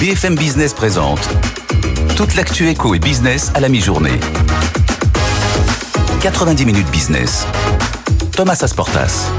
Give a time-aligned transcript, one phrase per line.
[0.00, 1.26] BFM Business présente
[2.16, 4.20] toute l'actu éco et business à la mi-journée.
[6.20, 7.46] 90 minutes business.
[8.32, 9.30] Thomas Asportas.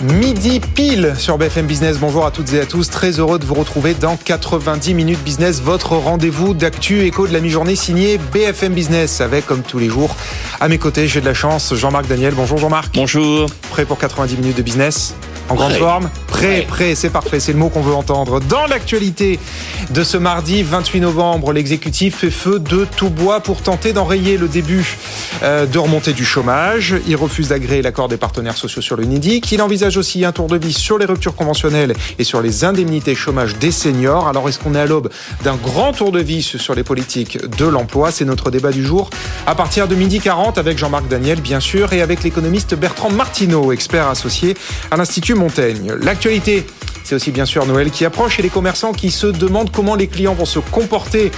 [0.00, 1.98] Midi pile sur BFM Business.
[1.98, 2.88] Bonjour à toutes et à tous.
[2.88, 7.40] Très heureux de vous retrouver dans 90 minutes business, votre rendez-vous d'actu éco de la
[7.40, 10.16] mi-journée signé BFM Business avec, comme tous les jours,
[10.60, 12.32] à mes côtés, j'ai de la chance, Jean-Marc Daniel.
[12.34, 12.94] Bonjour Jean-Marc.
[12.94, 13.50] Bonjour.
[13.70, 15.14] Prêt pour 90 minutes de business?
[15.48, 18.40] En grande forme Prêt, prêt, c'est parfait, c'est le mot qu'on veut entendre.
[18.40, 19.38] Dans l'actualité
[19.90, 24.48] de ce mardi 28 novembre, l'exécutif fait feu de tout bois pour tenter d'enrayer le
[24.48, 24.98] début
[25.44, 26.96] euh, de remontée du chômage.
[27.06, 29.52] Il refuse d'agréer l'accord des partenaires sociaux sur le NIDIC.
[29.52, 33.14] Il envisage aussi un tour de vis sur les ruptures conventionnelles et sur les indemnités
[33.14, 34.26] chômage des seniors.
[34.26, 35.10] Alors est-ce qu'on est à l'aube
[35.44, 38.10] d'un grand tour de vis sur les politiques de l'emploi?
[38.10, 39.08] C'est notre débat du jour
[39.46, 43.70] à partir de midi 40 avec Jean-Marc Daniel, bien sûr, et avec l'économiste Bertrand Martineau,
[43.70, 44.56] expert associé
[44.90, 45.92] à l'Institut Montaigne.
[46.00, 46.64] L'actualité
[47.04, 50.06] c'est aussi bien sûr Noël qui approche et les commerçants qui se demandent comment les
[50.06, 51.30] clients vont se comporter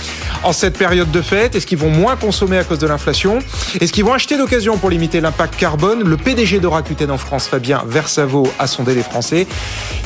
[0.45, 1.56] en cette période de fête.
[1.56, 3.41] Est-ce qu'ils vont moins consommer à cause de l'inflation?
[3.81, 6.05] Est-ce qu'ils vont acheter d'occasion pour limiter l'impact carbone?
[6.05, 9.48] Le PDG de Rakuten en France, Fabien Versavo, a sondé les Français.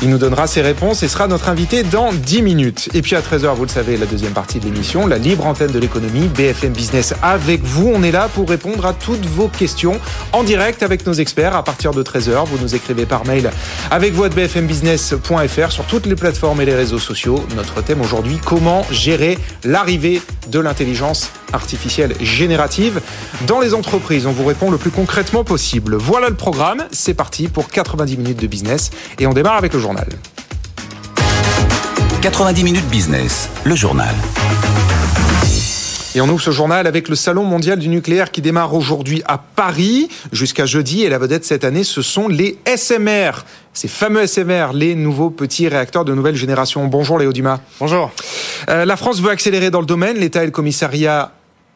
[0.01, 2.89] Il nous donnera ses réponses et sera notre invité dans 10 minutes.
[2.95, 5.73] Et puis à 13h, vous le savez, la deuxième partie de l'émission, la libre antenne
[5.73, 7.93] de l'économie, BFM Business avec vous.
[7.95, 10.01] On est là pour répondre à toutes vos questions
[10.33, 12.47] en direct avec nos experts à partir de 13h.
[12.47, 13.51] Vous nous écrivez par mail
[13.91, 17.45] avec vous à bfmbusiness.fr sur toutes les plateformes et les réseaux sociaux.
[17.57, 23.01] Notre thème aujourd'hui, comment gérer l'arrivée de l'intelligence artificielle générative
[23.47, 24.27] dans les entreprises.
[24.27, 25.97] On vous répond le plus concrètement possible.
[25.97, 29.81] Voilà le programme, c'est parti pour 90 minutes de business et on démarre avec le
[29.81, 30.09] journal.
[32.23, 34.15] 90 minutes business, le journal.
[36.13, 39.39] Et on ouvre ce journal avec le Salon mondial du nucléaire qui démarre aujourd'hui à
[39.39, 41.03] Paris jusqu'à jeudi.
[41.03, 43.45] Et la vedette cette année, ce sont les SMR.
[43.75, 46.85] Ces fameux SMR, les nouveaux petits réacteurs de nouvelle génération.
[46.87, 47.61] Bonjour Léo Dumas.
[47.79, 48.11] Bonjour.
[48.69, 50.17] Euh, la France veut accélérer dans le domaine.
[50.17, 51.31] L'État et le commissariat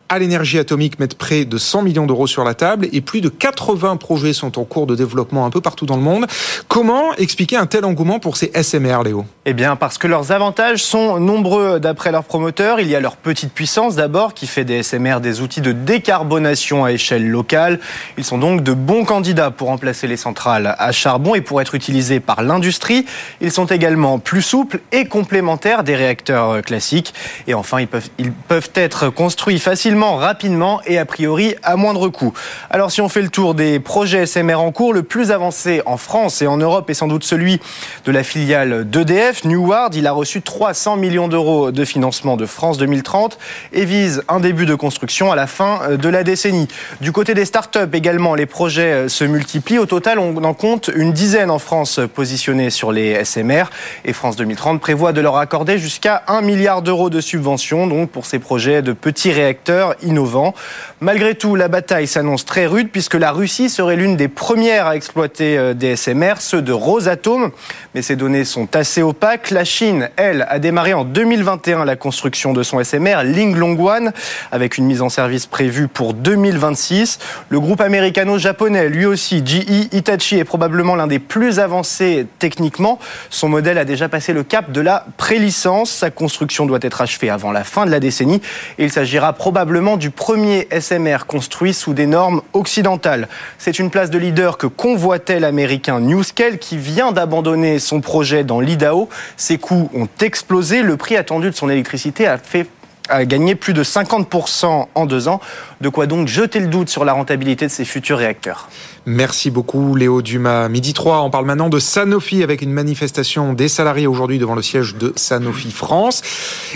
[0.09, 3.29] à l'énergie atomique mettent près de 100 millions d'euros sur la table et plus de
[3.29, 6.27] 80 projets sont en cours de développement un peu partout dans le monde.
[6.69, 9.25] Comment expliquer un tel engouement pour ces SMR, Léo?
[9.47, 12.81] Eh bien, parce que leurs avantages sont nombreux d'après leurs promoteurs.
[12.81, 16.85] Il y a leur petite puissance d'abord qui fait des SMR des outils de décarbonation
[16.85, 17.81] à échelle locale.
[18.19, 21.75] Ils sont donc de bons candidats pour remplacer les centrales à charbon et pour être
[21.75, 23.07] utilisés par l'industrie.
[23.41, 27.15] Ils sont également plus souples et complémentaires des réacteurs classiques.
[27.47, 32.09] Et enfin, ils peuvent, ils peuvent être construits facilement rapidement et a priori à moindre
[32.09, 32.33] coût.
[32.71, 35.97] Alors si on fait le tour des projets SMR en cours, le plus avancé en
[35.97, 37.61] France et en Europe est sans doute celui
[38.05, 39.95] de la filiale d'EDF, Neward.
[39.95, 43.39] Il a reçu 300 millions d'euros de financement de France 2030
[43.73, 46.69] et vise un début de construction à la fin de la décennie.
[47.01, 49.79] Du côté des startups également, les projets se multiplient.
[49.79, 53.65] Au total, on en compte une dizaine en France positionnés sur les SMR
[54.05, 58.27] et France 2030 prévoit de leur accorder jusqu'à 1 milliard d'euros de subventions donc pour
[58.27, 60.55] ces projets de petits réacteurs innovants.
[61.01, 64.97] Malgré tout, la bataille s'annonce très rude puisque la Russie serait l'une des premières à
[64.97, 67.51] exploiter euh, des SMR, ceux de Rosatom.
[67.95, 69.51] Mais ces données sont assez opaques.
[69.51, 74.13] La Chine, elle, a démarré en 2021 la construction de son SMR Ling One
[74.53, 77.19] avec une mise en service prévue pour 2026.
[77.49, 82.99] Le groupe américano-japonais, lui aussi, GE Hitachi, est probablement l'un des plus avancés techniquement.
[83.31, 85.91] Son modèle a déjà passé le cap de la prélicence.
[85.91, 88.41] Sa construction doit être achevée avant la fin de la décennie
[88.79, 93.29] et il s'agira probablement du premier SMR construit sous des normes occidentales.
[93.59, 98.61] C'est une place de leader que convoitait l'américain Newscale qui vient d'abandonner son projet dans
[98.61, 99.09] l'Idaho.
[99.37, 102.69] Ses coûts ont explosé, le prix attendu de son électricité a fait
[103.09, 105.41] a gagné plus de 50% en deux ans.
[105.81, 108.69] De quoi donc jeter le doute sur la rentabilité de ces futurs réacteurs.
[109.07, 110.69] Merci beaucoup Léo Dumas.
[110.69, 114.63] Midi 3, on parle maintenant de Sanofi avec une manifestation des salariés aujourd'hui devant le
[114.63, 116.23] siège de Sanofi France.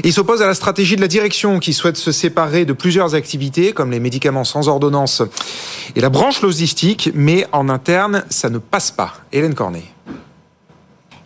[0.05, 3.73] Il s'oppose à la stratégie de la direction qui souhaite se séparer de plusieurs activités
[3.73, 5.23] comme les médicaments sans ordonnance
[5.97, 9.15] et la branche logistique, mais en interne, ça ne passe pas.
[9.33, 9.85] Hélène Cornet.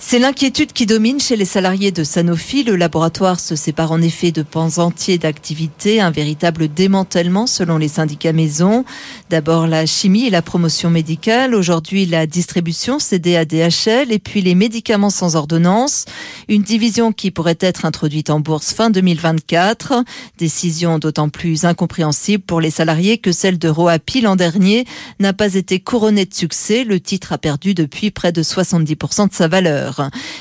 [0.04, 2.64] C'est l'inquiétude qui domine chez les salariés de Sanofi.
[2.64, 7.88] Le laboratoire se sépare en effet de pans entiers d'activité, un véritable démantèlement selon les
[7.88, 8.84] syndicats maison.
[9.30, 14.42] D'abord la chimie et la promotion médicale, aujourd'hui la distribution cédée à DHL et puis
[14.42, 16.04] les médicaments sans ordonnance.
[16.48, 20.04] Une division qui pourrait être introduite en bourse fin 2024.
[20.36, 24.84] Décision d'autant plus incompréhensible pour les salariés que celle de Roapi l'an dernier
[25.20, 26.84] n'a pas été couronnée de succès.
[26.84, 29.91] Le titre a perdu depuis près de 70% de sa valeur.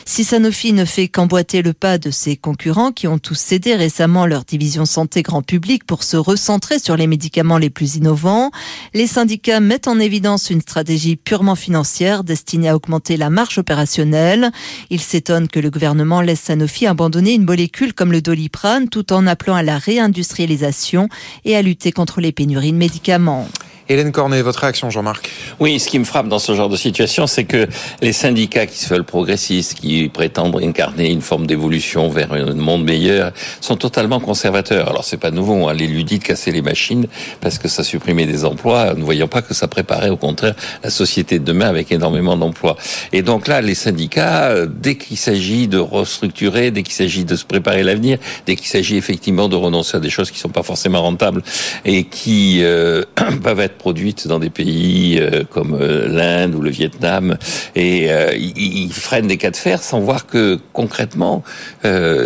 [0.05, 4.25] Si Sanofi ne fait qu'emboîter le pas de ses concurrents qui ont tous cédé récemment
[4.25, 8.51] leur division santé grand public pour se recentrer sur les médicaments les plus innovants,
[8.93, 14.51] les syndicats mettent en évidence une stratégie purement financière destinée à augmenter la marge opérationnelle.
[14.89, 19.27] Ils s'étonnent que le gouvernement laisse Sanofi abandonner une molécule comme le doliprane tout en
[19.27, 21.09] appelant à la réindustrialisation
[21.45, 23.47] et à lutter contre les pénuries de médicaments.
[23.91, 25.29] Hélène Cornet, votre réaction, Jean-Marc?
[25.59, 27.67] Oui, ce qui me frappe dans ce genre de situation, c'est que
[28.01, 32.85] les syndicats qui se veulent progressistes, qui prétendent incarner une forme d'évolution vers un monde
[32.85, 34.87] meilleur, sont totalement conservateurs.
[34.87, 37.07] Alors c'est pas nouveau, hein, les ludites casser les machines
[37.41, 38.93] parce que ça supprimait des emplois.
[38.93, 40.55] Ne voyons pas que ça préparait au contraire
[40.85, 42.77] la société de demain avec énormément d'emplois.
[43.11, 47.35] Et donc là, les syndicats, euh, dès qu'il s'agit de restructurer, dès qu'il s'agit de
[47.35, 50.63] se préparer l'avenir, dès qu'il s'agit effectivement de renoncer à des choses qui sont pas
[50.63, 51.43] forcément rentables
[51.83, 53.03] et qui euh,
[53.43, 57.35] peuvent être produites dans des pays euh, comme euh, l'Inde ou le Vietnam
[57.73, 61.43] et euh, ils freinent des cas de fer sans voir que concrètement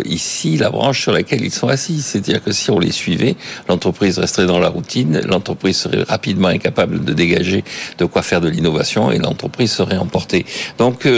[0.04, 3.36] ici la branche sur laquelle ils sont assis, c'est-à-dire que si on les suivait,
[3.68, 7.64] l'entreprise resterait dans la routine, l'entreprise serait rapidement incapable de dégager
[7.98, 10.44] de quoi faire de l'innovation et l'entreprise serait emportée.
[10.76, 11.08] Donc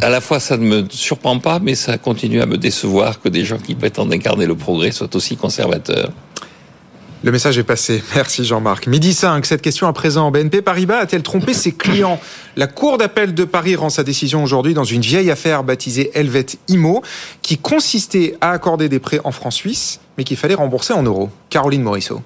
[0.00, 3.30] à la fois ça ne me surprend pas, mais ça continue à me décevoir que
[3.30, 6.10] des gens qui prétendent incarner le progrès soient aussi conservateurs.
[7.24, 8.04] Le message est passé.
[8.14, 8.86] Merci Jean-Marc.
[8.86, 10.30] Midi 5, cette question à présent.
[10.30, 12.20] BNP Paribas a-t-elle trompé ses clients?
[12.56, 16.44] La Cour d'appel de Paris rend sa décision aujourd'hui dans une vieille affaire baptisée Helvet
[16.68, 17.02] Imo,
[17.40, 21.30] qui consistait à accorder des prêts en francs suisses, mais qu'il fallait rembourser en euros.
[21.48, 22.20] Caroline Morisseau.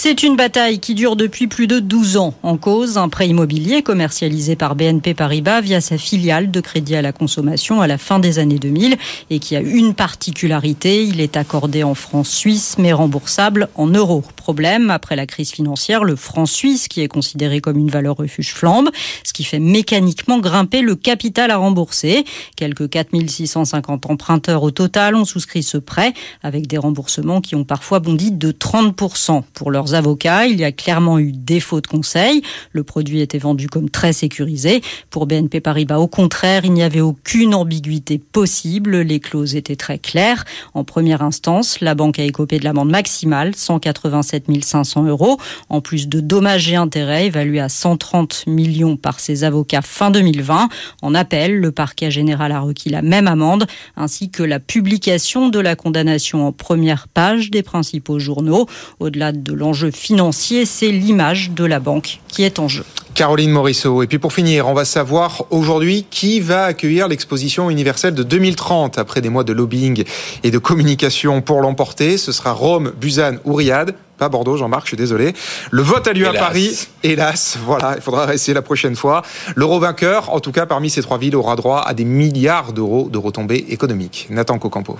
[0.00, 2.32] C'est une bataille qui dure depuis plus de 12 ans.
[2.44, 7.02] En cause, un prêt immobilier commercialisé par BNP Paribas via sa filiale de crédit à
[7.02, 8.96] la consommation à la fin des années 2000
[9.30, 14.22] et qui a une particularité, il est accordé en francs suisses mais remboursable en euros.
[14.36, 18.52] Problème, après la crise financière, le franc suisse qui est considéré comme une valeur refuge
[18.54, 18.90] flambe,
[19.24, 22.24] ce qui fait mécaniquement grimper le capital à rembourser.
[22.54, 26.14] Quelques 4650 emprunteurs au total ont souscrit ce prêt
[26.44, 30.46] avec des remboursements qui ont parfois bondi de 30% pour leurs avocats.
[30.46, 32.42] Il y a clairement eu défaut de conseil.
[32.72, 34.82] Le produit était vendu comme très sécurisé.
[35.10, 38.98] Pour BNP Paribas, au contraire, il n'y avait aucune ambiguïté possible.
[38.98, 40.44] Les clauses étaient très claires.
[40.74, 45.38] En première instance, la banque a écopé de l'amende maximale, 187 500 euros,
[45.68, 50.68] en plus de dommages et intérêts évalués à 130 millions par ses avocats fin 2020.
[51.02, 55.58] En appel, le parquet général a requis la même amende, ainsi que la publication de
[55.58, 58.66] la condamnation en première page des principaux journaux.
[59.00, 62.84] Au-delà de l'enjeu financier, c'est l'image de la banque qui est en jeu.
[63.14, 64.02] Caroline Morisseau.
[64.02, 68.96] Et puis pour finir, on va savoir aujourd'hui qui va accueillir l'exposition universelle de 2030
[68.96, 70.04] après des mois de lobbying
[70.44, 72.16] et de communication pour l'emporter.
[72.16, 75.32] Ce sera Rome, Busan ou Riyad pas Bordeaux, Jean-Marc, je suis désolé.
[75.70, 79.22] Le vote a lieu à Paris, hélas, voilà, il faudra essayer la prochaine fois.
[79.54, 83.08] L'euro vainqueur, en tout cas parmi ces trois villes, aura droit à des milliards d'euros
[83.10, 84.26] de retombées économiques.
[84.30, 84.98] Nathan Cocampo.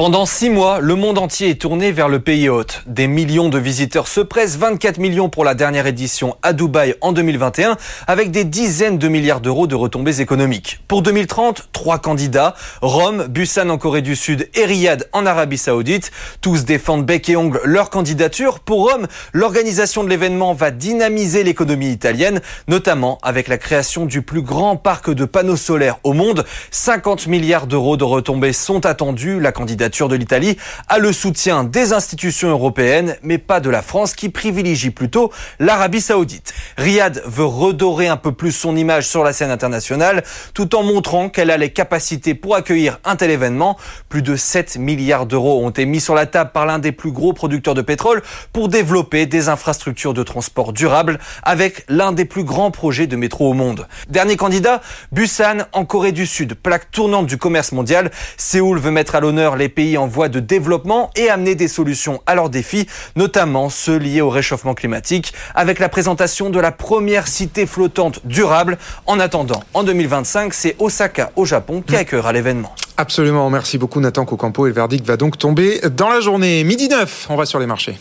[0.00, 2.84] Pendant six mois, le monde entier est tourné vers le pays hôte.
[2.86, 7.12] Des millions de visiteurs se pressent, 24 millions pour la dernière édition à Dubaï en
[7.12, 7.76] 2021,
[8.06, 10.80] avec des dizaines de milliards d'euros de retombées économiques.
[10.88, 16.12] Pour 2030, trois candidats, Rome, Busan en Corée du Sud et Riyad en Arabie Saoudite.
[16.40, 18.60] Tous défendent bec et ongle leur candidature.
[18.60, 24.40] Pour Rome, l'organisation de l'événement va dynamiser l'économie italienne, notamment avec la création du plus
[24.40, 26.46] grand parc de panneaux solaires au monde.
[26.70, 29.40] 50 milliards d'euros de retombées sont attendus.
[29.40, 29.52] La
[29.90, 30.56] de l'Italie
[30.88, 36.00] a le soutien des institutions européennes, mais pas de la France qui privilégie plutôt l'Arabie
[36.00, 36.54] saoudite.
[36.78, 40.22] Riyad veut redorer un peu plus son image sur la scène internationale,
[40.54, 43.76] tout en montrant qu'elle a les capacités pour accueillir un tel événement.
[44.08, 47.10] Plus de 7 milliards d'euros ont été mis sur la table par l'un des plus
[47.10, 52.44] gros producteurs de pétrole pour développer des infrastructures de transport durables avec l'un des plus
[52.44, 53.88] grands projets de métro au monde.
[54.08, 54.80] Dernier candidat,
[55.12, 58.10] Busan en Corée du Sud, plaque tournante du commerce mondial.
[58.36, 62.20] Séoul veut mettre à l'honneur les pays en voie de développement et amener des solutions
[62.26, 67.26] à leurs défis, notamment ceux liés au réchauffement climatique, avec la présentation de la première
[67.28, 68.78] cité flottante durable.
[69.06, 72.74] En attendant, en 2025, c'est Osaka au Japon qui accueillera l'événement.
[72.96, 76.62] Absolument, merci beaucoup Nathan Cocampo et le verdict va donc tomber dans la journée.
[76.64, 77.98] Midi 9, on va sur les marchés.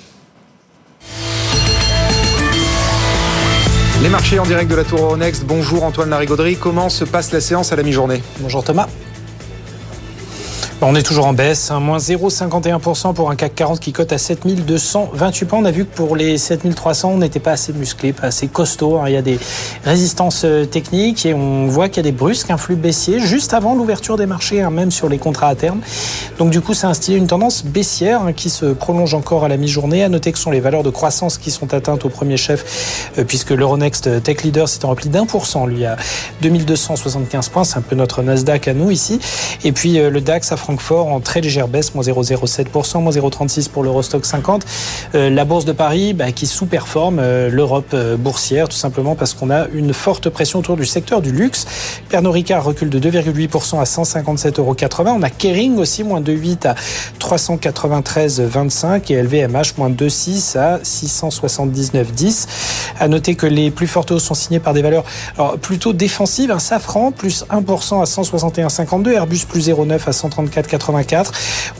[4.01, 5.43] Les marchés en direct de la Tour Euronext.
[5.45, 6.55] Bonjour Antoine Larigauderie.
[6.55, 8.24] Comment se passe la séance à la mi-journée?
[8.39, 8.88] Bonjour Thomas.
[10.81, 14.17] On est toujours en baisse, hein, moins 0,51% pour un CAC 40 qui cote à
[14.17, 15.59] 7228 points.
[15.59, 18.98] On a vu que pour les 7300, on n'était pas assez musclé, pas assez costaud.
[18.98, 19.03] Hein.
[19.07, 19.38] Il y a des
[19.83, 23.75] résistances euh, techniques et on voit qu'il y a des brusques influx baissiers juste avant
[23.75, 25.81] l'ouverture des marchés, hein, même sur les contrats à terme.
[26.38, 29.57] Donc du coup, ça a instillé une tendance baissière qui se prolonge encore à la
[29.57, 30.05] mi-journée.
[30.05, 33.12] À noter que ce sont les valeurs de croissance qui sont atteintes au premier chef,
[33.17, 35.98] euh, puisque l'Euronext Tech Leader s'est en repli d'un pour cent, lui, à
[36.41, 37.65] 2275 points.
[37.65, 39.19] C'est un peu notre Nasdaq à nous ici.
[39.65, 40.57] Et puis euh, le DAX à
[40.89, 44.65] En très légère baisse, moins 0,07%, moins 0,36% pour l'Eurostock 50.
[45.15, 49.33] Euh, la bourse de Paris bah, qui sous-performe euh, l'Europe euh, boursière, tout simplement parce
[49.33, 51.65] qu'on a une forte pression autour du secteur du luxe.
[52.09, 54.75] Pernod Ricard recule de 2,8% à 157,80 euros.
[55.07, 56.75] On a Kering aussi, moins 2,8 à
[57.19, 62.47] 393,25 et LVMH, moins 2,6 à 679,10.
[62.99, 65.05] À noter que les plus fortes hausses sont signées par des valeurs
[65.61, 66.51] plutôt défensives.
[66.51, 69.13] Un Safran, plus 1% à 161,52.
[69.13, 70.11] Airbus, plus 0,9 à
[70.61, 71.31] 134,84.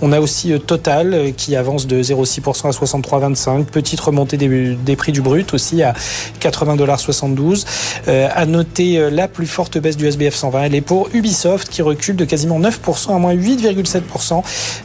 [0.02, 3.66] On a aussi Total qui avance de 0,6% à 63,25.
[3.66, 5.94] Petite remontée des, prix du brut aussi à
[6.42, 7.66] 80,72
[8.08, 10.64] euh, À noter la plus forte baisse du SBF 120.
[10.64, 14.44] Elle est pour Ubisoft qui recule de quasiment 9% à moins 8,7%.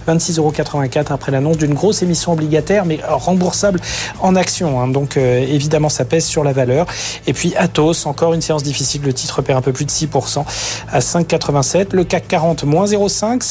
[0.09, 3.81] 26,84 après l'annonce d'une grosse émission obligataire, mais remboursable
[4.21, 4.81] en actions.
[4.81, 4.89] Hein.
[4.89, 6.87] Donc euh, évidemment, ça pèse sur la valeur.
[7.27, 9.03] Et puis Atos, encore une séance difficile.
[9.03, 10.45] Le titre perd un peu plus de 6%
[10.91, 11.89] à 5,87.
[11.93, 13.43] Le CAC 40, moins 0,5,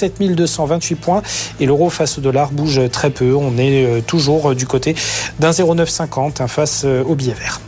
[0.46, 1.22] 7228 points.
[1.60, 3.36] Et l'euro face au dollar bouge très peu.
[3.36, 4.96] On est euh, toujours du côté
[5.40, 7.60] d'un 0,950 face euh, au billet vert.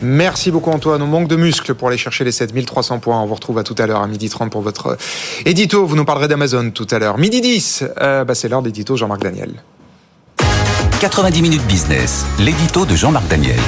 [0.00, 1.00] Merci beaucoup Antoine.
[1.00, 3.20] On manque de muscles pour aller chercher les 7300 points.
[3.20, 4.96] On vous retrouve à tout à l'heure à midi 30 pour votre
[5.46, 5.86] édito.
[5.86, 7.18] Vous nous parlerez d'Amazon tout à l'heure.
[7.18, 9.62] Midi 10, euh, bah c'est l'heure d'édito Jean-Marc Daniel.
[11.00, 13.58] 90 minutes business, l'édito de Jean-Marc Daniel.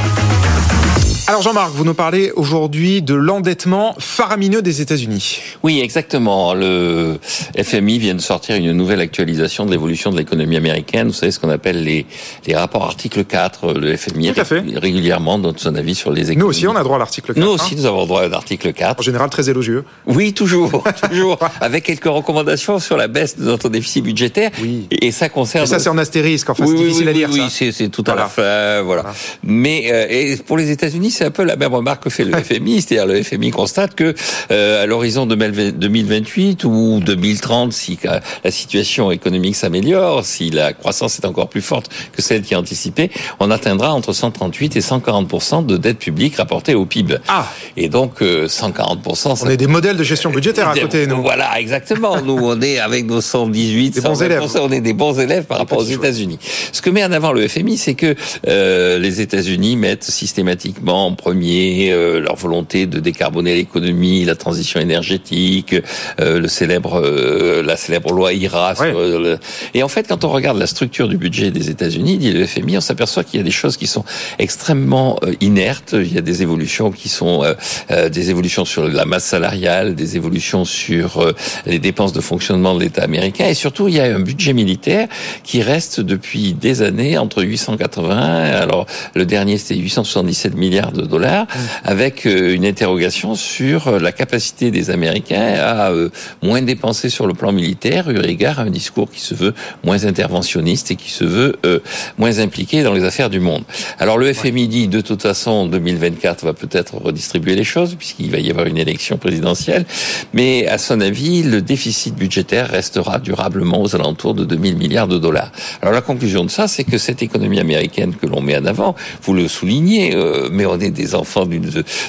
[1.26, 5.40] Alors Jean-Marc, vous nous parlez aujourd'hui de l'endettement faramineux des États-Unis.
[5.62, 6.52] Oui, exactement.
[6.52, 7.18] Le
[7.58, 11.06] FMI vient de sortir une nouvelle actualisation de l'évolution de l'économie américaine.
[11.06, 12.04] Vous savez ce qu'on appelle les,
[12.46, 13.72] les rapports article 4.
[13.72, 14.62] Le FMI Tout à fait.
[14.76, 16.40] régulièrement donne son avis sur les économies.
[16.40, 17.42] Nous aussi, on a droit à l'article 4.
[17.42, 19.00] Nous aussi, nous avons droit à l'article 4.
[19.00, 19.84] En général, très élogieux.
[20.06, 21.38] Oui, toujours, toujours.
[21.62, 24.50] Avec quelques recommandations sur la baisse de notre déficit budgétaire.
[24.60, 24.88] Oui.
[24.90, 25.64] Et ça concerne.
[25.64, 26.50] Et ça, c'est en astérisque.
[26.50, 27.30] Enfin, oui, c'est difficile oui, à lire.
[27.32, 28.20] Oui, c'est tout voilà.
[28.20, 28.82] à la fin.
[28.82, 29.02] Voilà.
[29.02, 29.14] voilà.
[29.42, 32.36] Mais euh, et pour les États-Unis, c'est un peu la même remarque que fait le
[32.36, 34.14] FMI, c'est-à-dire le FMI constate que
[34.50, 37.98] euh, à l'horizon 2028 ou 2030, si
[38.44, 42.56] la situation économique s'améliore, si la croissance est encore plus forte que celle qui est
[42.56, 47.16] anticipée, on atteindra entre 138 et 140% de dette publique rapportée au PIB.
[47.28, 47.46] Ah.
[47.76, 49.34] Et donc euh, 140 ça...
[49.42, 51.22] On est des modèles de gestion budgétaire à côté, nous.
[51.22, 52.20] Voilà, exactement.
[52.20, 54.42] nous, on est avec nos 118, des bons élèves.
[54.60, 56.38] on est des bons élèves par rapport aux États-Unis.
[56.72, 58.14] Ce que met en avant le FMI, c'est que
[58.48, 64.80] euh, les États-Unis mettent systématiquement en premier euh, leur volonté de décarboner l'économie, la transition
[64.80, 65.74] énergétique,
[66.20, 68.74] euh, le célèbre, euh, la célèbre loi IRA.
[68.80, 68.92] Ouais.
[68.92, 69.38] Le...
[69.74, 72.78] Et en fait, quand on regarde la structure du budget des États-Unis, dit le FMI,
[72.78, 74.04] on s'aperçoit qu'il y a des choses qui sont
[74.38, 75.94] extrêmement inertes.
[75.98, 77.44] Il y a des évolutions qui sont
[77.90, 81.32] euh, des évolutions sur la masse salariale, des évolutions sur
[81.66, 85.08] les dépenses de fonctionnement de l'État américain, et surtout il y a un budget militaire
[85.42, 91.44] qui reste depuis des années entre 880, alors le dernier c'était 877 milliards de dollars,
[91.44, 91.58] mmh.
[91.84, 96.10] avec euh, une interrogation sur la capacité des Américains à euh,
[96.42, 100.04] moins dépenser sur le plan militaire, eu égard à un discours qui se veut moins
[100.04, 101.80] interventionniste et qui se veut euh,
[102.18, 103.64] moins impliqué dans les affaires du monde.
[103.98, 108.38] Alors le FMI dit de toute façon 2024 va peut-être redistribuer les choses puisqu'il va
[108.38, 109.84] y avoir une élection présidentielle,
[110.32, 115.18] mais à son avis le déficit budgétaire restera durablement aux alentours de 2000 milliards de
[115.18, 115.52] dollars.
[115.82, 118.94] Alors la conclusion de ça, c'est que cette économie américaine que l'on met en avant,
[119.22, 121.46] vous le soulignez, euh, mais on est des enfants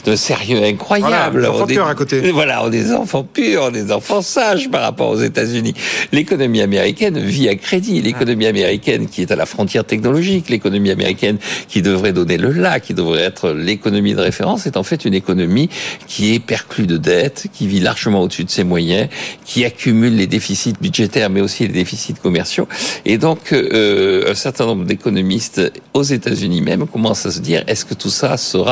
[0.06, 1.42] d'un sérieux incroyable.
[1.42, 2.32] Voilà, on est, à côté.
[2.32, 5.74] Voilà, on est des enfants purs, on est des enfants sages par rapport aux États-Unis.
[6.12, 8.02] L'économie américaine vit à crédit.
[8.02, 12.80] L'économie américaine qui est à la frontière technologique, l'économie américaine qui devrait donner le là,
[12.80, 15.70] qui devrait être l'économie de référence, est en fait une économie
[16.08, 19.08] qui est perclue de dettes, qui vit largement au-dessus de ses moyens,
[19.46, 22.68] qui accumule les déficits budgétaires, mais aussi les déficits commerciaux.
[23.06, 25.62] Et donc, euh, un certain nombre d'économistes
[25.94, 28.65] aux États-Unis même commencent à se dire est-ce que tout ça sera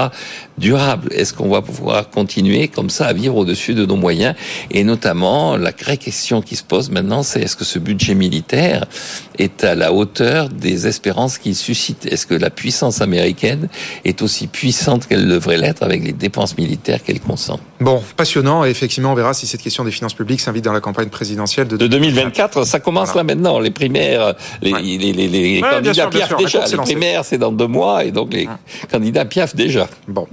[0.57, 4.35] durable Est-ce qu'on va pouvoir continuer comme ça à vivre au-dessus de nos moyens?
[4.71, 8.85] Et notamment, la vraie question qui se pose maintenant, c'est est-ce que ce budget militaire
[9.38, 12.05] est à la hauteur des espérances qu'il suscite?
[12.05, 13.67] Est-ce que la puissance américaine
[14.05, 18.65] est aussi puissante qu'elle devrait l'être avec les dépenses militaires qu'elle consent Bon, passionnant.
[18.65, 21.67] Et effectivement, on verra si cette question des finances publiques s'invite dans la campagne présidentielle
[21.67, 22.65] de, de 2024.
[22.65, 23.27] Ça commence voilà.
[23.27, 23.59] là maintenant.
[23.59, 24.81] Les primaires, les, ouais.
[24.81, 26.65] les, les, les ouais, candidats sûr, piaffent déjà.
[26.65, 28.53] Les primaires, c'est dans deux mois, et donc les ouais.
[28.91, 29.82] candidats piaffent déjà.
[30.07, 30.27] Bon.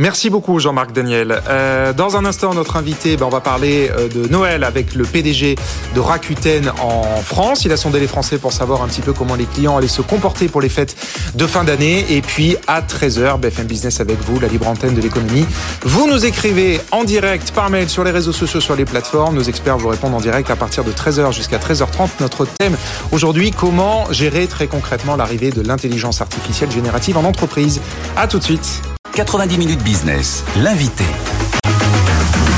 [0.00, 1.42] Merci beaucoup Jean-Marc Daniel.
[1.48, 5.02] Euh, dans un instant, notre invité, ben, on va parler euh, de Noël avec le
[5.02, 5.56] PDG
[5.92, 7.64] de Rakuten en France.
[7.64, 10.00] Il a sondé les Français pour savoir un petit peu comment les clients allaient se
[10.00, 10.94] comporter pour les fêtes
[11.34, 12.06] de fin d'année.
[12.10, 15.46] Et puis à 13h, BFM Business avec vous, la libre antenne de l'économie.
[15.82, 19.34] Vous nous écrivez en direct par mail sur les réseaux sociaux, sur les plateformes.
[19.34, 22.08] Nos experts vous répondent en direct à partir de 13h jusqu'à 13h30.
[22.20, 22.76] Notre thème
[23.10, 27.80] aujourd'hui, comment gérer très concrètement l'arrivée de l'intelligence artificielle générative en entreprise.
[28.16, 28.80] À tout de suite.
[29.14, 31.04] 90 minutes business, l'invité.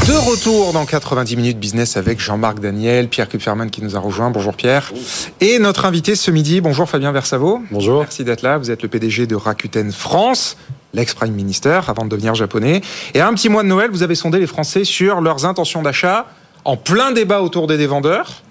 [0.06, 4.30] De retour dans 90 minutes business avec Jean-Marc Daniel, Pierre Kupferman qui nous a rejoint.
[4.30, 4.92] Bonjour Pierre.
[5.40, 7.62] Et notre invité ce midi, bonjour Fabien Versavo.
[7.70, 8.00] Bonjour.
[8.00, 8.58] Merci d'être là.
[8.58, 10.56] Vous êtes le PDG de Rakuten France,
[10.92, 12.82] l'ex-prime minister avant de devenir japonais.
[13.14, 15.82] Et à un petit mois de Noël, vous avez sondé les Français sur leurs intentions
[15.82, 16.26] d'achat
[16.64, 18.42] en plein débat autour des vendeurs.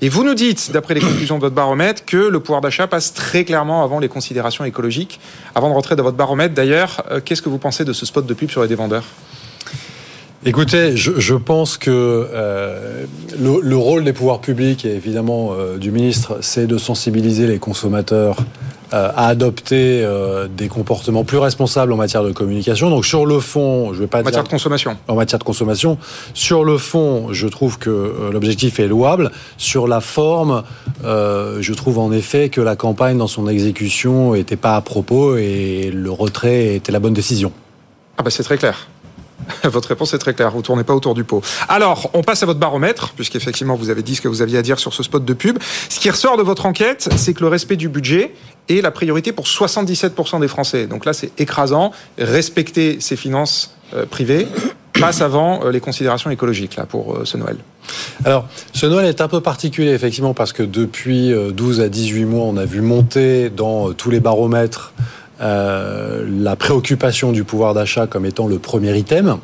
[0.00, 3.12] Et vous nous dites, d'après les conclusions de votre baromètre, que le pouvoir d'achat passe
[3.14, 5.18] très clairement avant les considérations écologiques.
[5.56, 8.24] Avant de rentrer dans votre baromètre, d'ailleurs, euh, qu'est-ce que vous pensez de ce spot
[8.24, 9.04] de pub sur les dévendeurs?
[10.46, 13.06] Écoutez, je, pense que euh,
[13.40, 17.58] le, le, rôle des pouvoirs publics et évidemment euh, du ministre, c'est de sensibiliser les
[17.58, 18.36] consommateurs
[18.92, 22.90] à adopter euh, des comportements plus responsables en matière de communication.
[22.90, 24.96] Donc sur le fond, je vais pas en matière de consommation.
[25.08, 25.98] En matière de consommation,
[26.34, 29.30] sur le fond, je trouve que euh, l'objectif est louable.
[29.56, 30.62] Sur la forme,
[31.04, 35.90] je trouve en effet que la campagne dans son exécution était pas à propos et
[35.92, 37.52] le retrait était la bonne décision.
[38.16, 38.88] Ah bah c'est très clair.
[39.64, 41.42] Votre réponse est très claire, vous tournez pas autour du pot.
[41.68, 44.62] Alors, on passe à votre baromètre, puisqu'effectivement vous avez dit ce que vous aviez à
[44.62, 45.58] dire sur ce spot de pub.
[45.88, 48.34] Ce qui ressort de votre enquête, c'est que le respect du budget
[48.68, 50.86] est la priorité pour 77% des Français.
[50.86, 51.92] Donc là, c'est écrasant.
[52.18, 54.46] Respecter ses finances euh, privées
[55.00, 57.56] passe avant euh, les considérations écologiques là pour euh, ce Noël.
[58.24, 62.44] Alors, ce Noël est un peu particulier effectivement parce que depuis 12 à 18 mois,
[62.44, 64.92] on a vu monter dans tous les baromètres
[65.40, 69.38] euh, la préoccupation du pouvoir d'achat comme étant le premier item.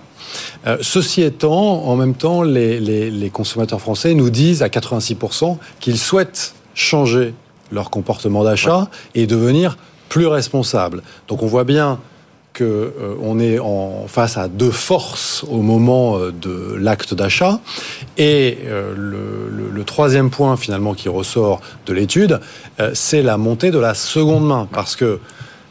[0.66, 5.58] Euh, ceci étant, en même temps, les, les, les, consommateurs français nous disent à 86%
[5.80, 7.34] qu'ils souhaitent changer
[7.70, 9.22] leur comportement d'achat ouais.
[9.22, 9.76] et devenir
[10.08, 11.02] plus responsables.
[11.28, 11.98] Donc on voit bien
[12.54, 17.60] que euh, on est en face à deux forces au moment euh, de l'acte d'achat.
[18.16, 22.40] Et euh, le, le, le, troisième point finalement qui ressort de l'étude,
[22.94, 25.18] c'est la montée de la seconde main, parce que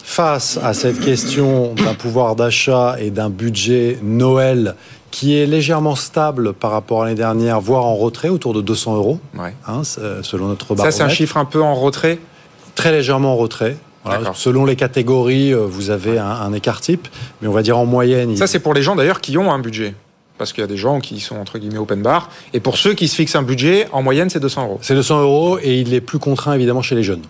[0.03, 4.75] face à cette question d'un pouvoir d'achat et d'un budget Noël
[5.09, 8.95] qui est légèrement stable par rapport à l'année dernière, voire en retrait, autour de 200
[8.95, 9.53] euros, ouais.
[9.67, 10.91] hein, selon notre baromètre.
[10.95, 12.19] Ça, c'est un chiffre un peu en retrait?
[12.75, 13.77] Très légèrement en retrait.
[14.03, 14.33] Voilà.
[14.33, 17.07] Selon les catégories, vous avez un, un, écart type,
[17.41, 18.35] mais on va dire en moyenne.
[18.35, 19.93] Ça, c'est pour les gens d'ailleurs qui ont un budget.
[20.37, 22.29] Parce qu'il y a des gens qui sont entre guillemets open bar.
[22.53, 24.79] Et pour ceux qui se fixent un budget, en moyenne, c'est 200 euros.
[24.81, 27.21] C'est 200 euros et il est plus contraint évidemment chez les jeunes.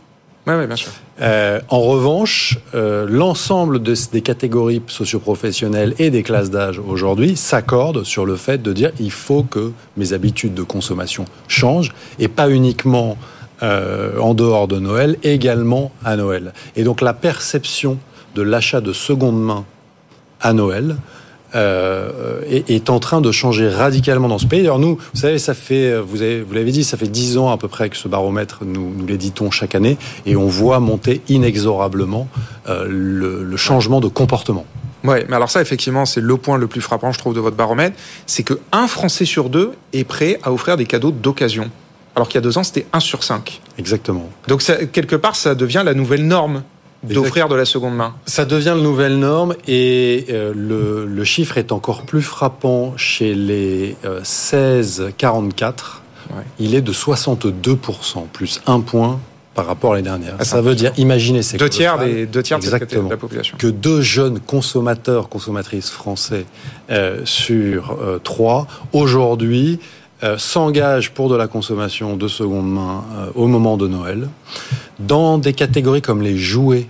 [0.46, 0.92] Oui, oui, bien sûr.
[1.22, 8.04] Euh, en revanche, euh, l'ensemble de, des catégories socioprofessionnelles et des classes d'âge aujourd'hui s'accordent
[8.04, 12.50] sur le fait de dire il faut que mes habitudes de consommation changent et pas
[12.50, 13.18] uniquement
[13.62, 16.52] euh, en dehors de Noël, également à Noël.
[16.76, 17.98] Et donc la perception
[18.36, 19.64] de l'achat de seconde main
[20.42, 20.98] à Noël
[21.56, 24.62] euh, est, est, en train de changer radicalement dans ce pays.
[24.62, 27.52] Alors nous, vous savez, ça fait, vous avez, vous l'avez dit, ça fait dix ans
[27.52, 31.22] à peu près que ce baromètre, nous, nous l'éditons chaque année, et on voit monter
[31.30, 32.28] inexorablement
[32.70, 34.66] euh, le, le changement de comportement.
[35.04, 37.58] Oui, mais alors ça, effectivement, c'est le point le plus frappant, je trouve, de votre
[37.58, 41.70] baromètre, c'est que un Français sur deux est prêt à offrir des cadeaux d'occasion.
[42.16, 43.60] Alors qu'il y a deux ans, c'était 1 sur 5.
[43.78, 44.30] Exactement.
[44.48, 46.64] Donc, ça, quelque part, ça devient la nouvelle norme
[47.04, 48.16] d'offrir de la seconde main.
[48.26, 53.34] Ça devient la nouvelle norme et euh, le, le, chiffre est encore plus frappant chez
[53.34, 55.66] les euh, 16-44.
[56.30, 56.44] Ouais.
[56.60, 59.20] Il est de 62%, plus un point
[59.54, 60.36] par rapport à l'année dernière.
[60.40, 63.58] Ah, ça veut dire, imaginez, c'est deux tiers des deux tiers Exactement, de la population.
[63.58, 66.46] Que deux jeunes consommateurs, consommatrices français
[66.90, 69.80] euh, sur euh, trois aujourd'hui
[70.24, 74.30] euh, s'engagent pour de la consommation de seconde main euh, au moment de Noël.
[75.00, 76.88] Dans des catégories comme les jouets,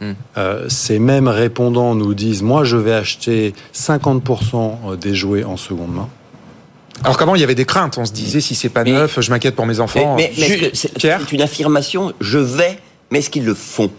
[0.00, 0.10] mmh.
[0.36, 5.94] euh, ces mêmes répondants nous disent Moi, je vais acheter 50% des jouets en seconde
[5.94, 6.08] main.
[7.04, 7.98] Alors qu'avant, il y avait des craintes.
[7.98, 10.16] On se disait Si c'est pas mais, neuf, je m'inquiète pour mes enfants.
[10.16, 12.78] Mais, mais c'est une affirmation Je vais,
[13.12, 13.90] mais est-ce qu'ils le font?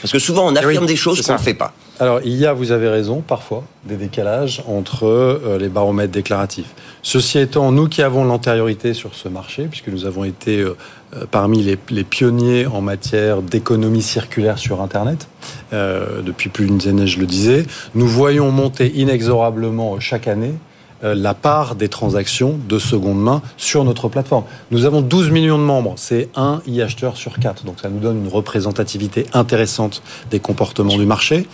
[0.00, 1.72] Parce que souvent, on affirme oui, des choses qu'on ne fait pas.
[2.00, 6.74] Alors, il y a, vous avez raison, parfois, des décalages entre euh, les baromètres déclaratifs.
[7.02, 10.74] Ceci étant, nous qui avons l'antériorité sur ce marché, puisque nous avons été euh,
[11.30, 15.28] parmi les, pionniers en matière d'économie circulaire sur Internet,
[15.72, 20.71] euh, depuis plus d'une dizaine, je le disais, nous voyons monter inexorablement chaque année euh,
[21.02, 24.44] la part des transactions de seconde main sur notre plateforme.
[24.70, 28.24] Nous avons 12 millions de membres, c'est un e-acheteur sur quatre, donc ça nous donne
[28.24, 31.46] une représentativité intéressante des comportements du marché.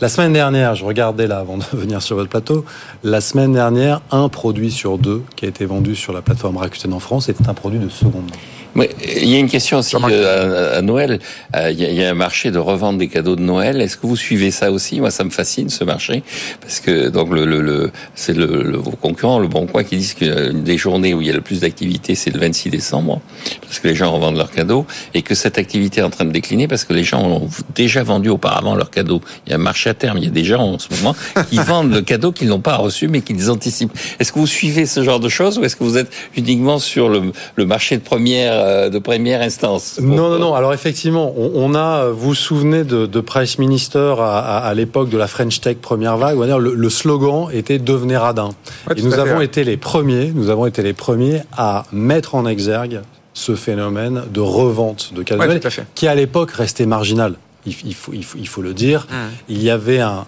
[0.00, 2.64] La semaine dernière, je regardais là avant de venir sur votre plateau,
[3.02, 6.92] la semaine dernière, un produit sur deux qui a été vendu sur la plateforme Rakuten
[6.92, 8.57] en France était un produit de seconde main.
[8.74, 11.18] Mais il y a une question aussi euh, à, Noël.
[11.56, 13.80] Euh, il y, a, un marché de revente des cadeaux de Noël.
[13.80, 16.22] Est-ce que vous suivez ça aussi Moi, ça me fascine ce marché
[16.60, 20.62] parce que donc le, le, c'est le, vos concurrents, le Bon Coin, qui disent qu'une
[20.62, 23.20] des journées où il y a le plus d'activité, c'est le 26 décembre,
[23.62, 26.32] parce que les gens revendent leurs cadeaux et que cette activité est en train de
[26.32, 29.20] décliner parce que les gens ont déjà vendu auparavant leurs cadeaux.
[29.46, 30.18] Il y a un marché à terme.
[30.18, 31.16] Il y a des gens en ce moment
[31.50, 33.92] qui vendent le cadeau qu'ils n'ont pas reçu mais qu'ils anticipent.
[34.18, 37.08] Est-ce que vous suivez ce genre de choses ou est-ce que vous êtes uniquement sur
[37.08, 39.98] le, le marché de première euh, de première instance.
[40.02, 40.54] Non, non, non.
[40.54, 45.26] Alors effectivement, on, a, vous vous souvenez de, de Price Minister à, l'époque de la
[45.26, 48.50] French Tech première vague, le, le slogan était devenez radin.
[48.94, 53.00] Et nous avons été les premiers, nous avons été les premiers à mettre en exergue
[53.38, 57.34] ce phénomène de revente de cadeaux qui à l'époque restait marginal.
[57.66, 59.14] Il, faut, il, faut, le dire, mmh.
[59.50, 60.24] il y avait un,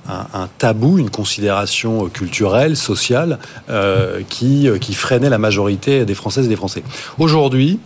[0.58, 3.38] tabou, une considération culturelle, sociale,
[3.70, 6.82] euh, qui, qui freinait la majorité des Françaises et des Français.
[7.18, 7.78] Aujourd'hui,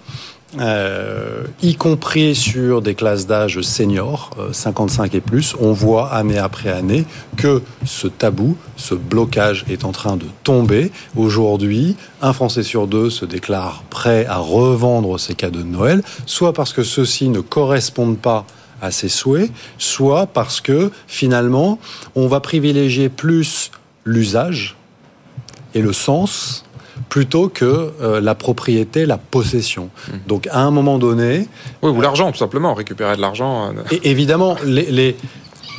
[0.60, 6.38] euh, y compris sur des classes d'âge seniors, 55 euh, et plus, on voit année
[6.38, 7.04] après année
[7.36, 10.92] que ce tabou, ce blocage est en train de tomber.
[11.16, 16.52] Aujourd'hui, un Français sur deux se déclare prêt à revendre ses cadeaux de Noël, soit
[16.52, 18.46] parce que ceux-ci ne correspondent pas
[18.80, 21.78] à ses souhaits, soit parce que finalement,
[22.14, 23.70] on va privilégier plus
[24.04, 24.76] l'usage
[25.74, 26.64] et le sens
[27.08, 29.90] plutôt que euh, la propriété, la possession.
[30.08, 30.16] Hmm.
[30.26, 31.48] Donc à un moment donné...
[31.82, 33.68] Oui, ou l'argent, tout simplement, récupérer de l'argent.
[33.68, 35.16] Euh, et évidemment, les, les,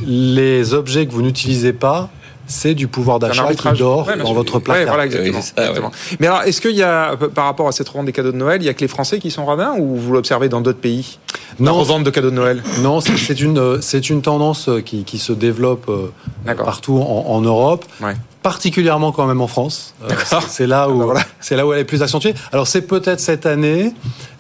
[0.06, 2.10] les objets que vous n'utilisez pas
[2.48, 4.86] c'est du pouvoir d'achat qui dort dans votre placard.
[4.88, 5.92] voilà, exactement.
[6.20, 8.62] Mais alors, est-ce qu'il y a, par rapport à cette revente des cadeaux de Noël,
[8.62, 11.18] il y a que les Français qui sont radins ou vous l'observez dans d'autres pays?
[11.60, 11.72] Non.
[11.72, 15.34] La revente de cadeaux de Noël Non, c'est une, c'est une tendance qui, qui se
[15.34, 17.86] développe euh, partout en, en Europe.
[18.46, 19.96] Particulièrement quand même en France.
[20.04, 20.14] Euh,
[20.48, 22.36] c'est là où ah, c'est là où elle est plus accentuée.
[22.52, 23.92] Alors c'est peut-être cette année,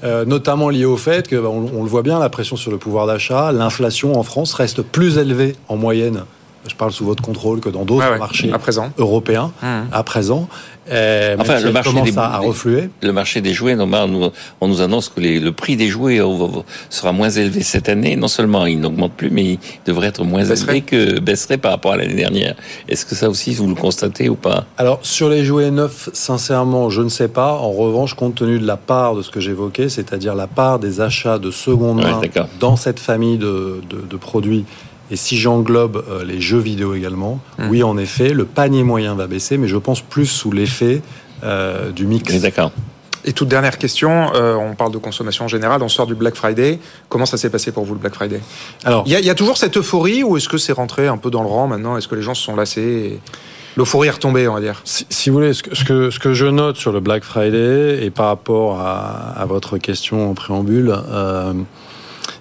[0.03, 2.77] euh, notamment lié au fait que bah, on, le voit bien, la pression sur le
[2.77, 6.23] pouvoir d'achat, l'inflation en France reste plus élevée en moyenne
[6.67, 8.51] je parle sous votre contrôle, que dans d'autres marchés
[8.97, 9.67] européens mmh.
[9.91, 10.47] à présent.
[10.91, 12.89] Euh, enfin, le marché des, à, refluer.
[13.01, 14.29] Le marché des jouets, on nous,
[14.61, 16.21] on nous annonce que le prix des jouets
[16.89, 18.15] sera moins élevé cette année.
[18.15, 21.93] Non seulement il n'augmente plus, mais il devrait être moins élevé que baisserait par rapport
[21.93, 22.55] à l'année dernière.
[22.87, 24.65] Est-ce que ça aussi, vous le constatez ou pas?
[24.77, 27.53] Alors, sur les jouets neufs, sincèrement, je ne sais pas.
[27.53, 31.01] En revanche, compte tenu de la part de ce que j'évoquais, c'est-à-dire la part des
[31.01, 32.21] achats de seconde main
[32.59, 34.65] dans cette famille de, de, de produits
[35.11, 37.69] et si j'englobe euh, les jeux vidéo également, hmm.
[37.69, 41.01] oui, en effet, le panier moyen va baisser, mais je pense plus sous l'effet
[41.43, 42.33] euh, du mix.
[42.41, 42.71] D'accord.
[43.27, 46.79] Et toute dernière question, euh, on parle de consommation générale, on sort du Black Friday.
[47.09, 48.39] Comment ça s'est passé pour vous le Black Friday?
[48.83, 51.41] Alors, il y, a toujours cette euphorie ou est-ce que c'est rentré un peu dans
[51.41, 51.97] le rang maintenant?
[51.97, 53.19] Est-ce que les gens se sont lassés
[53.77, 54.81] L'euphorie est retombée, on va dire?
[54.85, 58.27] Si, vous voulez, ce que, ce que, je note sur le Black Friday et par
[58.27, 61.53] rapport à, à votre question en préambule, euh,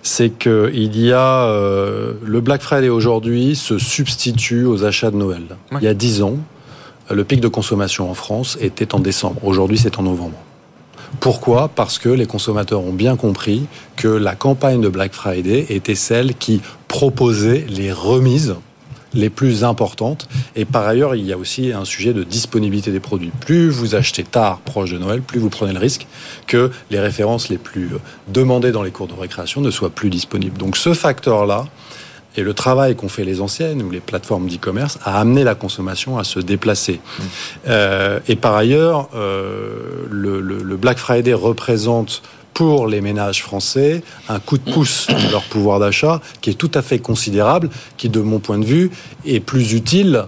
[0.05, 5.43] c'est qu'il y a euh, le Black Friday aujourd'hui se substitue aux achats de Noël.
[5.73, 6.37] Il y a dix ans,
[7.11, 9.43] le pic de consommation en France était en décembre.
[9.43, 10.37] Aujourd'hui, c'est en novembre.
[11.21, 11.69] Pourquoi?
[11.75, 16.35] Parce que les consommateurs ont bien compris que la campagne de Black Friday était celle
[16.35, 18.57] qui proposait les remises
[19.15, 20.29] les plus importantes.
[20.57, 23.33] Et par ailleurs, il y a aussi un sujet de disponibilité des produits.
[23.41, 26.07] Plus vous achetez tard, proche de Noël, plus vous prenez le risque
[26.47, 27.91] que les références les plus
[28.29, 30.59] demandées dans les cours de récréation ne soient plus disponibles.
[30.59, 31.67] Donc ce facteur-là,
[32.37, 36.19] et le travail qu'ont fait les anciennes ou les plateformes d'e-commerce a amené la consommation
[36.19, 36.95] à se déplacer.
[36.95, 37.23] Mmh.
[37.69, 42.23] Euh, et par ailleurs, euh, le, le, Black Friday représente
[42.55, 46.71] pour les ménages français un coup de pouce dans leur pouvoir d'achat qui est tout
[46.75, 48.91] à fait considérable, qui de mon point de vue
[49.27, 50.25] est plus utile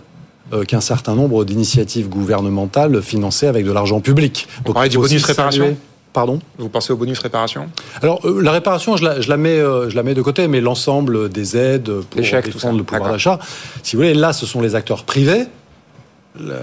[0.53, 4.47] euh, qu'un certain nombre d'initiatives gouvernementales financées avec de l'argent public.
[4.65, 5.77] Vous parlez du bonus réparation.
[6.13, 6.39] Pardon?
[6.57, 7.69] Vous pensez au bonus réparation?
[8.01, 10.49] Alors, euh, la réparation, je la, je la mets, euh, je la mets de côté,
[10.49, 13.39] mais l'ensemble des aides pour défendre le pouvoir d'achat,
[13.83, 15.47] si vous voulez, là, ce sont les acteurs privés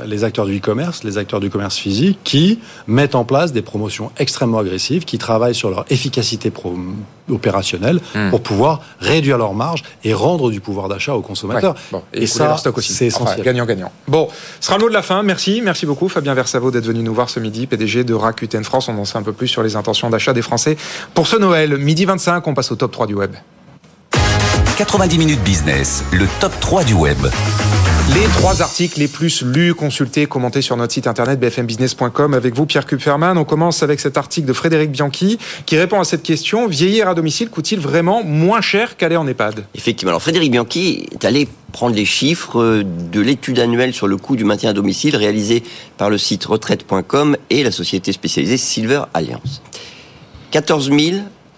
[0.05, 4.11] les acteurs du e-commerce, les acteurs du commerce physique, qui mettent en place des promotions
[4.17, 6.51] extrêmement agressives, qui travaillent sur leur efficacité
[7.29, 8.29] opérationnelle hmm.
[8.29, 11.75] pour pouvoir réduire leurs marges et rendre du pouvoir d'achat aux consommateurs.
[12.13, 13.45] Et, ça, c'est essentiel.
[13.45, 13.91] Gagnant-gagnant.
[14.07, 14.27] bon,
[14.59, 15.23] ce sera le mot de la fin.
[15.23, 18.89] Merci, merci beaucoup Fabien Versavo d'être venu nous voir ce midi, PDG de Rakuten France.
[18.89, 20.77] On en sait un peu plus sur les intentions d'achat des Français
[21.13, 21.77] pour ce Noël.
[21.77, 23.33] Midi 25, on passe au top 3 du web.
[24.77, 27.17] 90 minutes business, le top 3 du web.
[28.13, 32.65] Les trois articles les plus lus, consultés, commentés sur notre site internet bfmbusiness.com avec vous,
[32.65, 33.37] Pierre Kupferman.
[33.37, 36.67] On commence avec cet article de Frédéric Bianchi qui répond à cette question.
[36.67, 39.65] Vieillir à domicile coûte-t-il vraiment moins cher qu'aller en EHPAD?
[39.75, 40.09] Effectivement.
[40.09, 44.43] Alors Frédéric Bianchi est allé prendre les chiffres de l'étude annuelle sur le coût du
[44.43, 45.63] maintien à domicile réalisée
[45.97, 49.61] par le site retraite.com et la société spécialisée Silver Alliance.
[50.49, 50.89] 14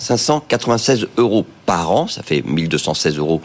[0.05, 3.41] 596 euros par an, ça fait 1216 euros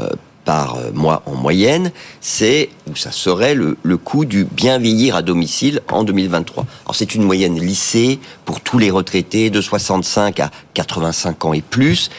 [0.00, 0.08] euh,
[0.44, 5.22] par euh, mois en moyenne, c'est ou ça serait le, coût du bien vieillir à
[5.22, 6.66] domicile en 2023.
[6.84, 11.62] Alors c'est une moyenne lissée pour tous les retraités de 65 à 85 ans et
[11.62, 12.10] plus.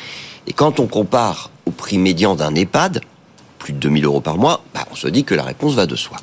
[0.47, 3.01] Et quand on compare au prix médian d'un EHPAD,
[3.59, 5.97] plus de 2000 euros par mois, bah, on se dit que la réponse va de
[5.97, 6.17] soi.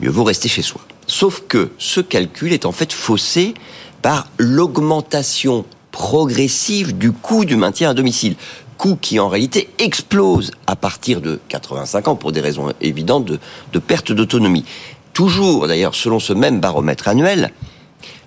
[0.00, 0.82] Mieux vaut rester chez soi.
[1.06, 3.54] Sauf que ce calcul est en fait faussé
[4.02, 8.36] par l'augmentation progressive du coût du maintien à domicile
[8.80, 13.78] coût qui en réalité explose à partir de 85 ans pour des raisons évidentes de,
[13.78, 14.64] perte d'autonomie.
[15.12, 17.52] Toujours d'ailleurs selon ce même baromètre annuel,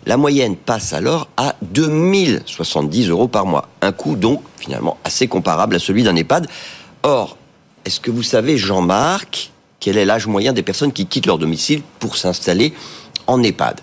[0.05, 3.67] la moyenne passe alors à 2070 euros par mois.
[3.81, 6.47] Un coût donc finalement assez comparable à celui d'un EHPAD.
[7.01, 7.35] Or,
[7.83, 11.81] est-ce que vous savez, Jean-Marc, quel est l'âge moyen des personnes qui quittent leur domicile
[11.97, 12.75] pour s'installer
[13.25, 13.81] en EHPAD?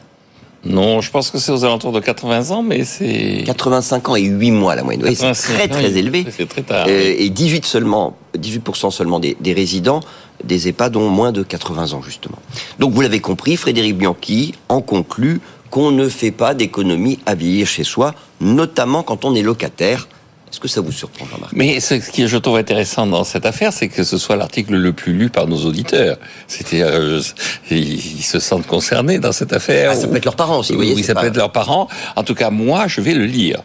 [0.65, 3.45] Non, je pense que c'est aux alentours de 80 ans, mais c'est...
[3.47, 5.03] 85 ans et 8 mois la moyenne.
[5.05, 6.27] Oui, c'est très très élevé.
[6.37, 6.87] C'est très tard.
[6.87, 10.01] Euh, et 18 seulement, 18% seulement des, des, résidents
[10.45, 12.39] des EHPAD ont moins de 80 ans, justement.
[12.79, 17.67] Donc vous l'avez compris, Frédéric Bianchi en conclut qu'on ne fait pas d'économie à vieillir
[17.67, 20.09] chez soi, notamment quand on est locataire
[20.51, 21.53] est-ce que ça vous surprend, Jean-Marc?
[21.55, 24.93] Mais ce qui je trouve intéressant dans cette affaire, c'est que ce soit l'article le
[24.93, 26.19] plus lu par nos auditeurs.
[26.49, 27.23] C'était, euh,
[27.71, 29.91] ils se sentent concernés dans cette affaire.
[29.93, 30.95] Ah, ça peut être leurs parents aussi, vous voyez.
[30.95, 31.87] Oui, ça peut être leurs parents.
[32.17, 33.63] En tout cas, moi, je vais le lire.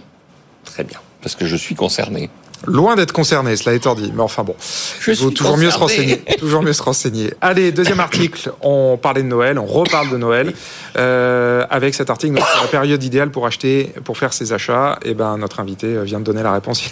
[0.64, 1.00] Très bien.
[1.22, 2.30] Parce que je suis concerné.
[2.66, 4.12] Loin d'être concerné, cela étant dit.
[4.16, 4.56] Mais enfin bon,
[5.08, 6.18] il faut toujours mieux se renseigner.
[6.40, 7.34] toujours mieux se renseigner.
[7.42, 8.52] Allez, deuxième article.
[8.62, 10.54] On parlait de Noël, on reparle de Noël
[10.98, 14.98] euh, avec cet article sur la période idéale pour acheter, pour faire ses achats.
[15.04, 16.84] Et eh ben notre invité vient de donner la réponse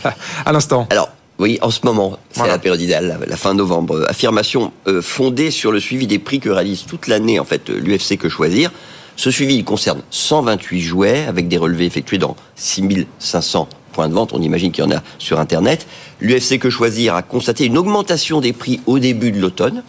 [0.46, 0.88] à l'instant.
[0.90, 1.10] Alors.
[1.40, 4.06] Oui, en ce moment, c'est la période idéale, la, fin novembre.
[4.08, 8.20] Affirmation euh, fondée sur le suivi des prix que réalise toute l'année en fait l'UFC
[8.20, 8.72] Que Choisir.
[9.16, 14.34] Ce suivi il concerne 128 jouets avec des relevés effectués dans 6500 points de vente,
[14.34, 15.88] on imagine qu'il y en a sur Internet.
[16.20, 19.84] L'UFC Que Choisir a constaté une augmentation des prix au début de l'automne,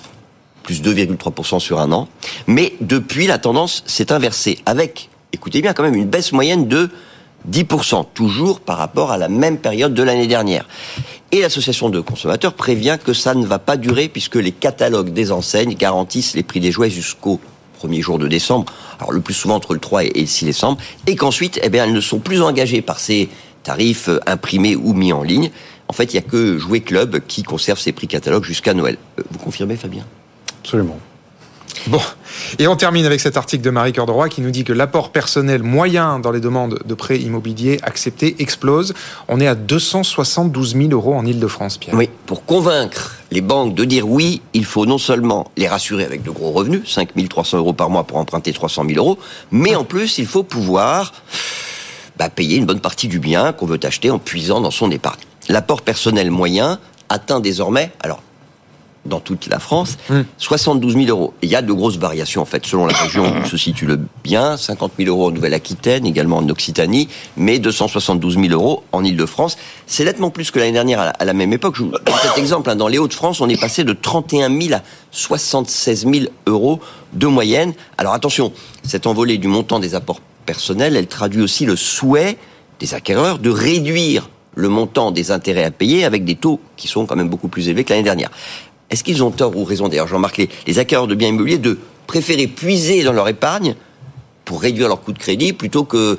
[0.63, 2.09] plus 2,3% sur un an.
[2.47, 6.91] Mais depuis, la tendance s'est inversée avec, écoutez bien, quand même une baisse moyenne de
[7.51, 10.67] 10%, toujours par rapport à la même période de l'année dernière.
[11.33, 15.33] Et l'association de consommateurs prévient que ça ne va pas durer puisque les catalogues des
[15.33, 17.41] enseignes garantissent les prix des jouets jusqu'au
[17.75, 20.79] premier jour de décembre, alors le plus souvent entre le 3 et le 6 décembre,
[21.07, 23.29] et qu'ensuite, eh bien, elles ne sont plus engagées par ces
[23.65, 25.51] tarifs euh, imprimés ou mis en ligne.
[25.89, 28.97] En fait, il n'y a que Jouer Club qui conserve ses prix catalogues jusqu'à Noël.
[29.19, 30.05] Euh, vous confirmez, Fabien?
[30.63, 30.99] Absolument.
[31.89, 32.01] Bon,
[32.59, 35.11] et on termine avec cet article de Marie Cœur de qui nous dit que l'apport
[35.11, 38.95] personnel moyen dans les demandes de prêts immobiliers acceptés explose.
[39.29, 41.95] On est à 272 000 euros en Ile-de-France, Pierre.
[41.95, 46.23] Oui, pour convaincre les banques de dire oui, il faut non seulement les rassurer avec
[46.23, 49.19] de gros revenus, 5 300 euros par mois pour emprunter 300 000 euros,
[49.51, 51.13] mais en plus, il faut pouvoir
[52.19, 55.21] bah, payer une bonne partie du bien qu'on veut acheter en puisant dans son épargne.
[55.49, 58.21] L'apport personnel moyen atteint désormais, alors
[59.05, 59.99] dans toute la France,
[60.39, 61.35] 72 000 euros.
[61.43, 64.01] il y a de grosses variations, en fait, selon la région où se situe le
[64.23, 64.57] bien.
[64.57, 69.57] 50 000 euros en Nouvelle-Aquitaine, également en Occitanie, mais 272 000 euros en Ile-de-France.
[69.87, 71.75] C'est nettement plus que l'année dernière à la, même époque.
[71.77, 72.71] Je vous donne cet exemple.
[72.71, 72.77] Hein.
[72.77, 76.81] Dans les Hauts-de-France, on est passé de 31 000 à 76 000 euros
[77.13, 77.75] de moyenne.
[77.99, 78.53] Alors attention,
[78.85, 82.37] cette envolée du montant des apports personnelle, elle traduit aussi le souhait
[82.81, 87.07] des acquéreurs de réduire le montant des intérêts à payer avec des taux qui sont
[87.07, 88.31] quand même beaucoup plus élevés que l'année dernière.
[88.91, 91.79] Est-ce qu'ils ont tort ou raison D'ailleurs, Jean-Marc, les, les acquéreurs de biens immobiliers de
[92.07, 93.75] préférer puiser dans leur épargne
[94.45, 96.19] pour réduire leur coût de crédit plutôt que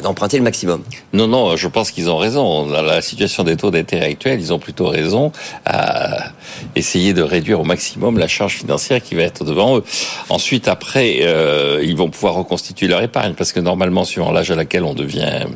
[0.00, 0.82] d'emprunter le maximum.
[1.12, 2.66] Non, non, je pense qu'ils ont raison.
[2.66, 5.32] Dans la situation des taux d'intérêt actuels, ils ont plutôt raison
[5.64, 6.30] à
[6.74, 9.84] essayer de réduire au maximum la charge financière qui va être devant eux.
[10.28, 14.56] Ensuite, après, euh, ils vont pouvoir reconstituer leur épargne parce que normalement, suivant l'âge à
[14.56, 15.46] laquelle on devient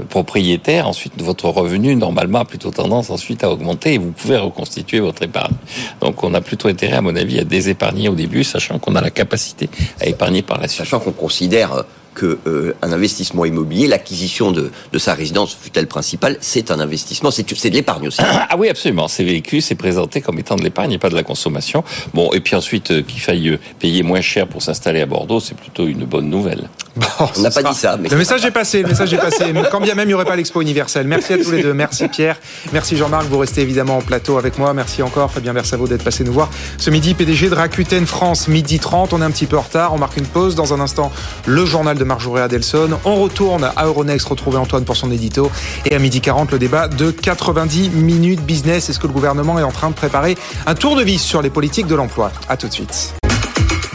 [0.00, 4.36] euh, propriétaire, ensuite votre revenu normalement a plutôt tendance ensuite à augmenter et vous pouvez
[4.36, 5.54] reconstituer votre épargne.
[6.00, 9.00] Donc, on a plutôt intérêt, à mon avis, à désépargner au début, sachant qu'on a
[9.00, 9.68] la capacité
[10.00, 10.84] à épargner par la suite.
[10.84, 11.84] Sachant qu'on considère
[12.16, 17.30] que euh, un investissement immobilier, l'acquisition de, de, sa résidence, fut-elle principale, c'est un investissement,
[17.30, 18.22] c'est de l'épargne aussi.
[18.48, 19.08] Ah oui, absolument.
[19.08, 21.82] C'est vécu, c'est présenté comme étant de l'épargne et pas de la consommation.
[22.14, 25.40] Bon, et puis ensuite, euh, qu'il faille euh, payer moins cher pour s'installer à Bordeaux,
[25.40, 26.68] c'est plutôt une bonne nouvelle.
[26.96, 27.98] Bon, On n'a pas dit ça.
[27.98, 29.52] Mais le message est passé, le message est passé.
[29.70, 31.06] quand bien même il n'y aurait pas l'expo universelle.
[31.06, 31.74] Merci à tous les deux.
[31.74, 32.38] Merci Pierre.
[32.72, 33.26] Merci Jean-Marc.
[33.26, 34.72] Vous restez évidemment en plateau avec moi.
[34.72, 36.48] Merci encore Fabien Versavo d'être passé nous voir.
[36.78, 39.12] Ce midi, PDG de Rakuten France, midi 30.
[39.12, 39.92] On est un petit peu en retard.
[39.92, 40.54] On marque une pause.
[40.54, 41.12] Dans un instant,
[41.44, 42.98] le journal de Marjorie Adelson.
[43.04, 45.50] On retourne à Euronext retrouver Antoine pour son édito.
[45.84, 48.88] Et à midi 40, le débat de 90 minutes business.
[48.88, 51.50] Est-ce que le gouvernement est en train de préparer un tour de vis sur les
[51.50, 52.32] politiques de l'emploi?
[52.48, 53.14] À tout de suite.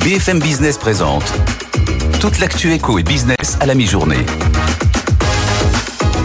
[0.03, 1.31] BFM Business présente
[2.19, 4.25] toute l'actu éco et business à la mi-journée.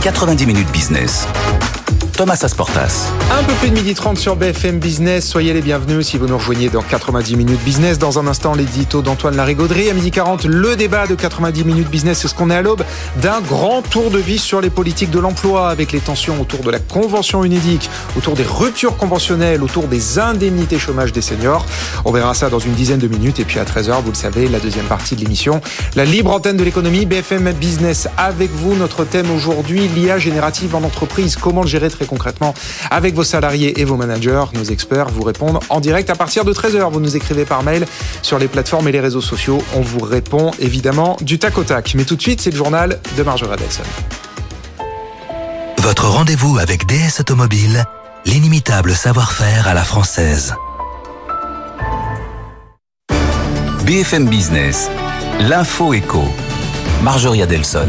[0.02, 1.26] 90 minutes business.
[2.16, 3.12] Thomas Asportas.
[3.30, 5.28] Un peu plus de midi 30 sur BFM Business.
[5.28, 7.98] Soyez les bienvenus si vous nous rejoignez dans 90 minutes business.
[7.98, 9.90] Dans un instant, l'édito d'Antoine Larigauderie.
[9.90, 12.20] À midi 40, le débat de 90 minutes business.
[12.20, 12.82] C'est ce qu'on est à l'aube
[13.20, 16.70] d'un grand tour de vis sur les politiques de l'emploi avec les tensions autour de
[16.70, 21.66] la convention UNEDIC, autour des ruptures conventionnelles, autour des indemnités chômage des seniors.
[22.06, 23.40] On verra ça dans une dizaine de minutes.
[23.40, 25.60] Et puis à 13h, vous le savez, la deuxième partie de l'émission,
[25.94, 28.74] la libre antenne de l'économie, BFM Business avec vous.
[28.74, 31.36] Notre thème aujourd'hui, l'IA générative en entreprise.
[31.36, 32.54] Comment gérer très concrètement
[32.90, 34.44] avec vos salariés et vos managers.
[34.54, 36.90] Nos experts vous répondent en direct à partir de 13h.
[36.90, 37.86] Vous nous écrivez par mail
[38.22, 39.62] sur les plateformes et les réseaux sociaux.
[39.74, 41.94] On vous répond évidemment du tac au tac.
[41.94, 43.82] Mais tout de suite, c'est le journal de Marjorie Adelson.
[45.78, 47.84] Votre rendez-vous avec DS Automobile,
[48.24, 50.54] l'inimitable savoir-faire à la française.
[53.84, 54.90] BFM Business,
[55.38, 56.24] l'info éco.
[57.04, 57.88] Marjorie Adelson.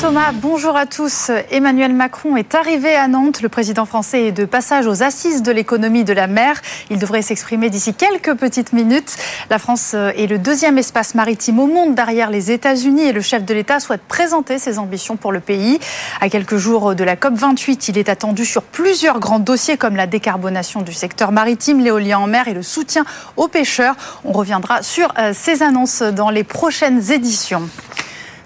[0.00, 1.32] Thomas, bonjour à tous.
[1.50, 3.42] Emmanuel Macron est arrivé à Nantes.
[3.42, 6.62] Le président français est de passage aux assises de l'économie de la mer.
[6.88, 9.16] Il devrait s'exprimer d'ici quelques petites minutes.
[9.50, 13.44] La France est le deuxième espace maritime au monde derrière les États-Unis et le chef
[13.44, 15.80] de l'État souhaite présenter ses ambitions pour le pays.
[16.20, 20.06] À quelques jours de la COP28, il est attendu sur plusieurs grands dossiers comme la
[20.06, 23.04] décarbonation du secteur maritime, l'éolien en mer et le soutien
[23.36, 23.96] aux pêcheurs.
[24.24, 27.68] On reviendra sur euh, ces annonces dans les prochaines éditions.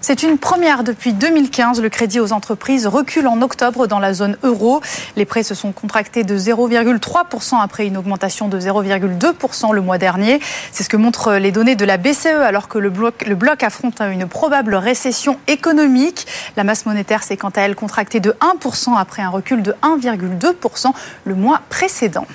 [0.05, 1.81] C'est une première depuis 2015.
[1.81, 4.81] Le crédit aux entreprises recule en octobre dans la zone euro.
[5.15, 10.41] Les prêts se sont contractés de 0,3% après une augmentation de 0,2% le mois dernier.
[10.73, 14.27] C'est ce que montrent les données de la BCE alors que le bloc, affronte une
[14.27, 16.27] probable récession économique.
[16.57, 20.93] La masse monétaire s'est quant à elle contractée de 1% après un recul de 1,2%
[21.27, 22.27] le mois précédent.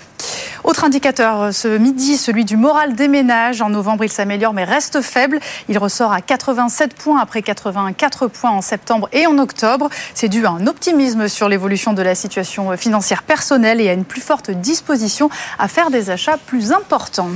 [0.64, 3.62] Autre indicateur ce midi, celui du moral des ménages.
[3.62, 5.40] En novembre, il s'améliore mais reste faible.
[5.70, 9.90] Il ressort à 87 points après 84 points en septembre et en octobre.
[10.14, 14.06] C'est dû à un optimisme sur l'évolution de la situation financière personnelle et à une
[14.06, 15.30] plus forte disposition
[15.60, 17.30] à faire des achats plus importants.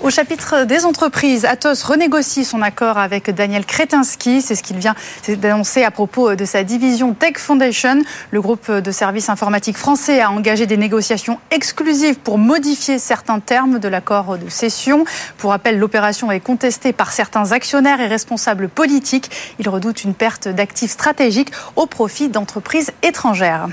[0.00, 4.40] Au chapitre des entreprises, Atos renégocie son accord avec Daniel Kretinsky.
[4.40, 4.94] C'est ce qu'il vient
[5.26, 8.02] d'annoncer à propos de sa division Tech Foundation.
[8.30, 13.80] Le groupe de services informatiques français a engagé des négociations exclusives pour modifier certains termes
[13.80, 15.04] de l'accord de cession.
[15.36, 19.30] Pour rappel, l'opération est contestée par certains actionnaires et responsables politiques.
[19.58, 23.68] Ils redoutent une perte d'actifs stratégiques au profit d'entreprises étrangères.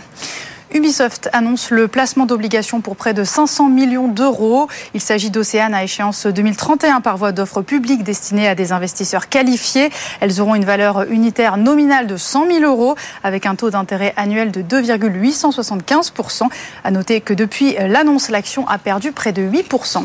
[0.75, 4.67] Ubisoft annonce le placement d'obligations pour près de 500 millions d'euros.
[4.93, 9.89] Il s'agit d'Océane à échéance 2031 par voie d'offres publiques destinées à des investisseurs qualifiés.
[10.19, 14.51] Elles auront une valeur unitaire nominale de 100 000 euros avec un taux d'intérêt annuel
[14.51, 16.49] de 2,875%.
[16.83, 20.03] À noter que depuis l'annonce, l'action a perdu près de 8%.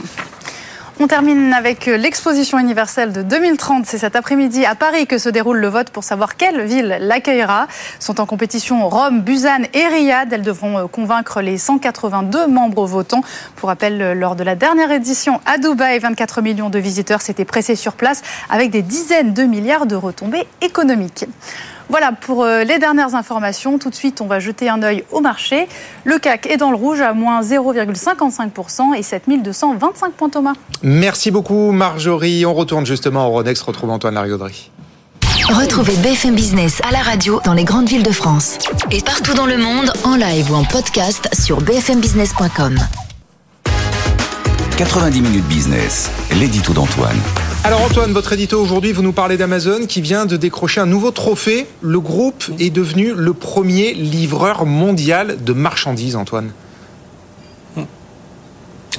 [1.02, 3.86] On termine avec l'exposition universelle de 2030.
[3.86, 7.68] C'est cet après-midi à Paris que se déroule le vote pour savoir quelle ville l'accueillera.
[8.00, 10.30] Sont en compétition Rome, Busan et Riyad.
[10.30, 13.22] Elles devront convaincre les 182 membres votants.
[13.56, 17.76] Pour rappel, lors de la dernière édition à Dubaï, 24 millions de visiteurs s'étaient pressés
[17.76, 21.24] sur place avec des dizaines de milliards de retombées économiques.
[21.90, 23.78] Voilà pour les dernières informations.
[23.78, 25.68] Tout de suite, on va jeter un œil au marché.
[26.04, 30.54] Le CAC est dans le rouge à moins 0,55% et 7225 points Thomas.
[30.82, 32.46] Merci beaucoup Marjorie.
[32.46, 34.70] On retourne justement au Ronex, retrouve Antoine Larigauderie.
[35.48, 38.58] Retrouvez BFM Business à la radio dans les grandes villes de France.
[38.90, 42.78] Et partout dans le monde, en live ou en podcast sur bfmbusiness.com.
[44.76, 47.18] 90 minutes business, l'édito d'Antoine.
[47.62, 51.10] Alors Antoine, votre édito aujourd'hui, vous nous parlez d'Amazon qui vient de décrocher un nouveau
[51.10, 51.66] trophée.
[51.82, 56.52] Le groupe est devenu le premier livreur mondial de marchandises, Antoine.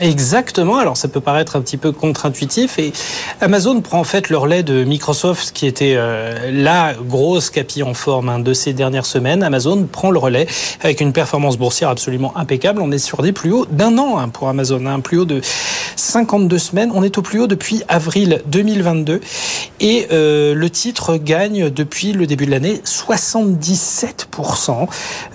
[0.02, 0.78] Exactement.
[0.78, 2.92] Alors ça peut paraître un petit peu contre-intuitif et
[3.40, 7.94] Amazon prend en fait le relais de Microsoft qui était euh, la grosse capille en
[7.94, 9.44] forme hein, de ces dernières semaines.
[9.44, 10.48] Amazon prend le relais
[10.82, 12.82] avec une performance boursière absolument impeccable.
[12.82, 15.40] On est sur des plus hauts d'un an hein, pour Amazon, un plus haut de
[15.98, 16.92] 52 semaines.
[16.96, 19.22] On est au plus haut depuis avril 2022
[19.82, 24.88] et euh, le titre gagne depuis le début de l'année 77%.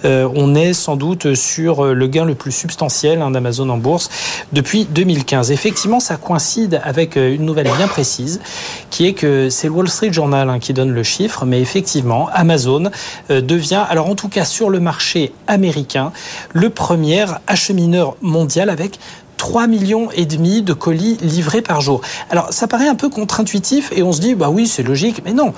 [0.05, 4.11] Euh, on est sans doute sur le gain le plus substantiel hein, d'Amazon en bourse
[4.56, 5.52] depuis 2015.
[5.52, 8.40] Effectivement, ça coïncide avec euh, une nouvelle bien précise,
[8.88, 12.30] qui est que c'est le Wall Street Journal hein, qui donne le chiffre, mais effectivement,
[12.32, 12.90] Amazon
[13.30, 16.11] euh, devient, alors en tout cas sur le marché américain,
[16.54, 18.98] le premier achemineur mondial avec
[19.36, 22.00] 3 millions et demi de colis livrés par jour.
[22.30, 25.34] Alors ça paraît un peu contre-intuitif et on se dit bah oui c'est logique mais
[25.34, 25.52] non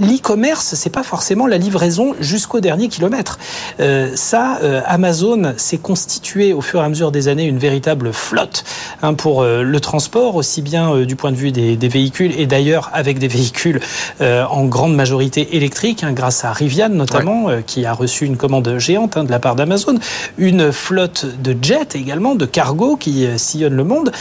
[0.00, 3.38] l'e-commerce c'est pas forcément la livraison jusqu'au dernier kilomètre.
[3.80, 8.12] Euh, ça euh, Amazon s'est constitué au fur et à mesure des années une véritable
[8.12, 8.64] flotte
[9.02, 12.32] hein, pour euh, le transport aussi bien euh, du point de vue des, des véhicules
[12.38, 13.80] et d'ailleurs avec des véhicules
[14.20, 17.62] euh, en grande majorité électriques hein, grâce à Rivian notamment ouais.
[17.66, 19.96] qui a reçu une commande géante hein, de la part d'Amazon,
[20.38, 24.12] une flotte de jets également de cargo qui sillonnent le monde.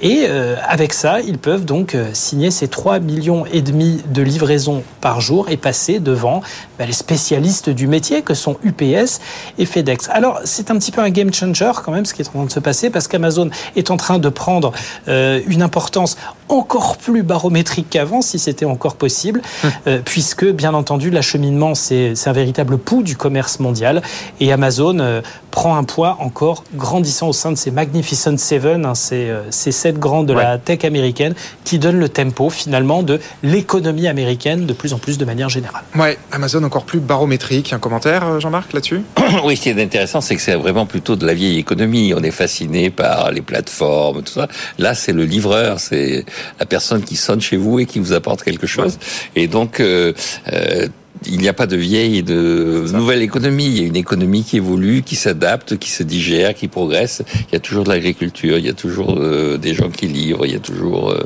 [0.00, 4.82] Et euh, avec ça, ils peuvent donc signer ces 3 millions et demi de livraisons
[5.00, 6.42] par jour et passer devant
[6.78, 9.20] bah, les spécialistes du métier que sont UPS
[9.58, 10.08] et FedEx.
[10.10, 12.44] Alors, c'est un petit peu un game changer quand même ce qui est en train
[12.44, 14.72] de se passer parce qu'Amazon est en train de prendre
[15.08, 16.16] euh, une importance
[16.48, 19.42] encore plus barométrique qu'avant, si c'était encore possible,
[19.86, 24.02] euh, puisque bien entendu l'acheminement c'est un véritable pouls du commerce mondial
[24.40, 28.94] et Amazon euh, prend un poids encore grandissant au sein de ces Magnificent Seven, hein,
[28.94, 30.42] ces, euh, ces sept grands de ouais.
[30.42, 35.05] la tech américaine qui donnent le tempo finalement de l'économie américaine de plus en plus
[35.14, 35.84] de manière générale.
[35.94, 37.72] Ouais, Amazon encore plus barométrique.
[37.72, 39.02] Un commentaire, euh, Jean-Marc, là-dessus?
[39.44, 42.12] Oui, ce qui est intéressant, c'est que c'est vraiment plutôt de la vieille économie.
[42.16, 44.48] On est fasciné par les plateformes, tout ça.
[44.78, 46.24] Là, c'est le livreur, c'est
[46.58, 48.98] la personne qui sonne chez vous et qui vous apporte quelque chose.
[49.36, 49.42] Ouais.
[49.42, 50.12] Et donc, euh,
[50.52, 50.88] euh,
[51.24, 53.66] il n'y a pas de vieille et de nouvelle économie.
[53.66, 57.22] Il y a une économie qui évolue, qui s'adapte, qui se digère, qui progresse.
[57.48, 60.46] Il y a toujours de l'agriculture, il y a toujours euh, des gens qui livrent,
[60.46, 61.10] il y a toujours...
[61.10, 61.22] Euh,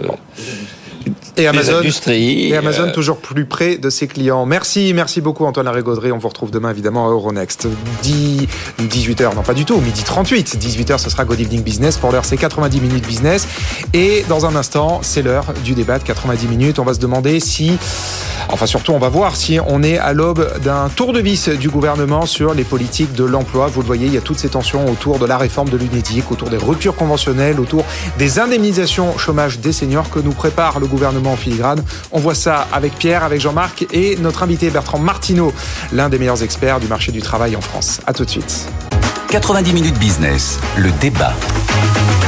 [1.37, 2.93] et Amazon, et Amazon euh...
[2.93, 4.47] toujours plus près de ses clients.
[4.47, 6.13] Merci, merci beaucoup Antoine Larigauderie.
[6.13, 7.69] On vous retrouve demain évidemment à Euronext.
[8.03, 8.47] 10,
[8.81, 10.57] 18h, non pas du tout, midi 38.
[10.61, 11.97] 18h, ce sera Good Evening Business.
[11.97, 13.47] Pour l'heure, c'est 90 minutes business.
[13.95, 16.79] Et dans un instant, c'est l'heure du débat de 90 minutes.
[16.79, 17.79] On va se demander si,
[18.49, 21.69] enfin surtout, on va voir si on est à l'aube d'un tour de vis du
[21.69, 23.69] gouvernement sur les politiques de l'emploi.
[23.69, 26.31] Vous le voyez, il y a toutes ces tensions autour de la réforme de l'UNEDIC,
[26.31, 27.85] autour des ruptures conventionnelles, autour
[28.19, 31.83] des indemnisations chômage des seniors que nous prépare le gouvernement en filigrane.
[32.13, 35.53] On voit ça avec Pierre, avec Jean-Marc et notre invité Bertrand Martineau,
[35.93, 38.01] l'un des meilleurs experts du marché du travail en France.
[38.07, 38.67] A tout de suite.
[39.31, 41.33] 90 minutes business, le débat.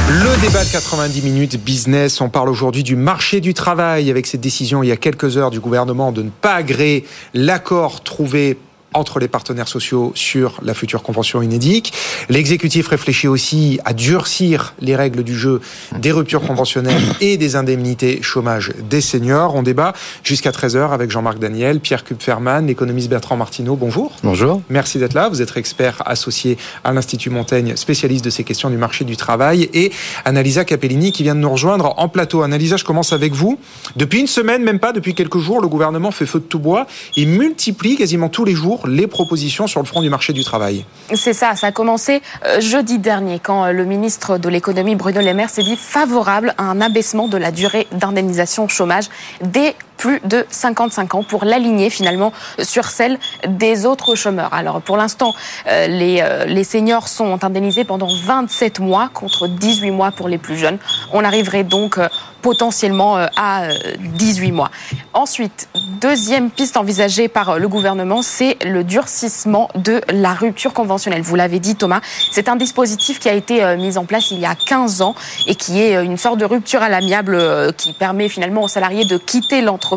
[0.09, 4.41] Le débat de 90 minutes business, on parle aujourd'hui du marché du travail avec cette
[4.41, 8.57] décision il y a quelques heures du gouvernement de ne pas agréer l'accord trouvé
[8.93, 11.93] entre les partenaires sociaux sur la future convention UNEDIC.
[12.29, 15.61] L'exécutif réfléchit aussi à durcir les règles du jeu
[15.97, 19.55] des ruptures conventionnelles et des indemnités chômage des seniors.
[19.55, 23.75] On débat jusqu'à 13h avec Jean-Marc Daniel, Pierre Kupferman, l'économiste Bertrand Martineau.
[23.75, 24.11] Bonjour.
[24.23, 24.61] Bonjour.
[24.69, 25.29] Merci d'être là.
[25.29, 29.69] Vous êtes expert associé à l'Institut Montaigne, spécialiste de ces questions du marché du travail
[29.73, 29.91] et
[30.25, 32.41] Annalisa Capellini qui vient de nous rejoindre en plateau.
[32.41, 33.59] Annalisa, je commence avec vous.
[33.95, 36.87] Depuis une semaine, même pas, depuis quelques jours, le gouvernement fait feu de tout bois
[37.17, 40.85] et multiplie quasiment tous les jours les propositions sur le front du marché du travail.
[41.13, 45.21] C'est ça, ça a commencé euh, jeudi dernier quand euh, le ministre de l'économie Bruno
[45.21, 49.05] Le Maire s'est dit favorable à un abaissement de la durée d'indemnisation chômage
[49.41, 54.53] dès plus de 55 ans pour l'aligner finalement sur celle des autres chômeurs.
[54.53, 55.33] Alors pour l'instant,
[55.67, 60.37] euh, les, euh, les seniors sont indemnisés pendant 27 mois contre 18 mois pour les
[60.37, 60.77] plus jeunes.
[61.13, 62.09] On arriverait donc euh,
[62.41, 64.69] potentiellement à 18 mois.
[65.13, 65.69] Ensuite,
[66.01, 71.21] deuxième piste envisagée par le gouvernement, c'est le durcissement de la rupture conventionnelle.
[71.21, 72.01] Vous l'avez dit Thomas,
[72.33, 75.15] c'est un dispositif qui a été mis en place il y a 15 ans
[75.47, 79.15] et qui est une sorte de rupture à l'amiable qui permet finalement aux salariés de
[79.15, 79.92] quitter l'entreprise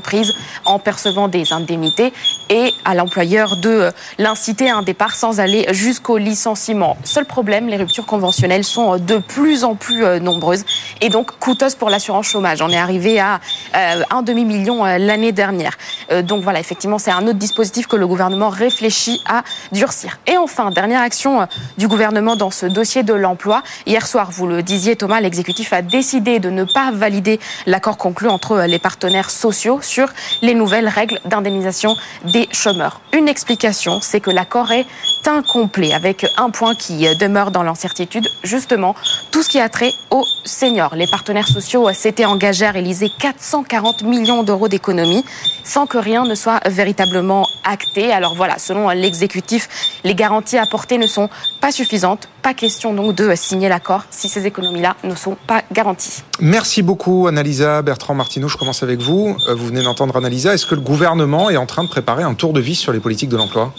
[0.65, 2.13] en percevant des indemnités
[2.49, 6.97] et à l'employeur de l'inciter à un départ sans aller jusqu'au licenciement.
[7.05, 10.65] Seul problème, les ruptures conventionnelles sont de plus en plus nombreuses
[11.01, 12.63] et donc coûteuses pour l'assurance chômage.
[12.63, 13.41] On est arrivé à
[13.75, 15.77] euh, un demi-million l'année dernière.
[16.11, 19.43] Euh, donc voilà, effectivement, c'est un autre dispositif que le gouvernement réfléchit à
[19.73, 20.19] durcir.
[20.27, 21.47] Et enfin, dernière action
[21.79, 23.63] du gouvernement dans ce dossier de l'emploi.
[23.87, 28.29] Hier soir, vous le disiez Thomas, l'exécutif a décidé de ne pas valider l'accord conclu
[28.29, 30.09] entre les partenaires sociaux sur
[30.43, 33.01] les nouvelles règles d'indemnisation des chômeurs.
[33.13, 34.87] Une explication, c'est que l'accord est
[35.29, 38.95] incomplet, avec un point qui demeure dans l'incertitude, justement,
[39.31, 40.95] tout ce qui a trait aux seniors.
[40.95, 45.25] Les partenaires sociaux s'étaient engagés à réaliser 440 millions d'euros d'économies
[45.65, 48.13] sans que rien ne soit véritablement acté.
[48.13, 49.69] Alors voilà, selon l'exécutif,
[50.05, 51.29] les garanties apportées ne sont
[51.61, 52.29] pas suffisantes.
[52.43, 56.23] Pas question donc de signer l'accord si ces économies-là ne sont pas garanties.
[56.41, 57.83] Merci beaucoup, Annalisa.
[57.83, 59.37] Bertrand Martineau, je commence avec vous.
[59.49, 60.55] Euh, vous venez d'entendre Annalisa.
[60.55, 63.01] Est-ce que le gouvernement est en train de préparer un tour de vis sur les
[63.01, 63.73] politiques de l'emploi?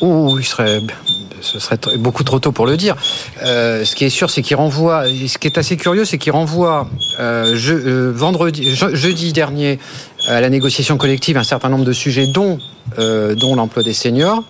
[0.00, 0.80] Oh, serait,
[1.40, 2.96] ce serait beaucoup trop tôt pour le dire.
[3.42, 5.04] Euh, ce qui est sûr, c'est qu'il renvoie.
[5.06, 6.88] Ce qui est assez curieux, c'est qu'il renvoie
[7.18, 9.78] euh, je, euh, vendredi, je, jeudi dernier
[10.26, 12.58] à la négociation collective un certain nombre de sujets, dont
[12.96, 14.44] dont l'emploi des seniors.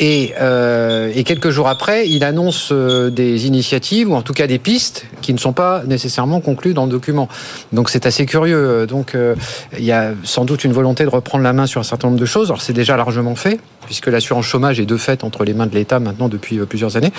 [0.00, 4.46] Et, euh, et, quelques jours après, il annonce euh, des initiatives, ou en tout cas
[4.46, 7.28] des pistes, qui ne sont pas nécessairement conclues dans le document.
[7.72, 8.86] Donc c'est assez curieux.
[8.86, 9.34] Donc euh,
[9.76, 12.20] il y a sans doute une volonté de reprendre la main sur un certain nombre
[12.20, 12.48] de choses.
[12.50, 15.74] Alors c'est déjà largement fait, puisque l'assurance chômage est de fait entre les mains de
[15.74, 17.12] l'État maintenant depuis euh, plusieurs années.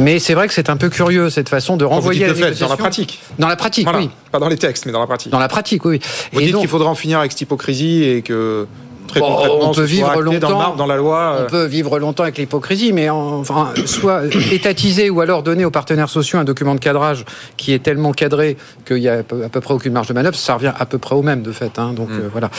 [0.00, 2.58] Mais c'est vrai que c'est un peu curieux cette façon de renvoyer à la fait,
[2.58, 3.20] dans la pratique.
[3.38, 3.98] Dans la pratique, Voilà.
[3.98, 4.10] oui.
[4.32, 5.30] Pas dans les textes, mais dans la pratique.
[5.32, 6.00] Dans la pratique, oui.
[6.32, 8.66] Vous Et dites donc- qu'il faudra en finir avec cette hypocrisie et que
[9.06, 11.38] très Bon, concrètement, on peut vivre longtemps dans le marbre, dans la loi.
[11.42, 15.70] On peut vivre longtemps avec l'hypocrisie, mais en- enfin, soit étatiser ou alors donner aux
[15.70, 17.24] partenaires sociaux un document de cadrage
[17.56, 20.54] qui est tellement cadré qu'il y a à peu, près aucune marge de manœuvre, ça
[20.54, 21.78] revient à peu près au même de fait.
[21.78, 21.92] hein.
[21.94, 22.50] donc euh, voilà.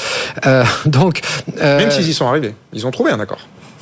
[0.45, 1.21] Euh, donc
[1.61, 2.53] euh, Même s'ils y sont arrivés.
[2.73, 3.39] Ils ont trouvé un accord.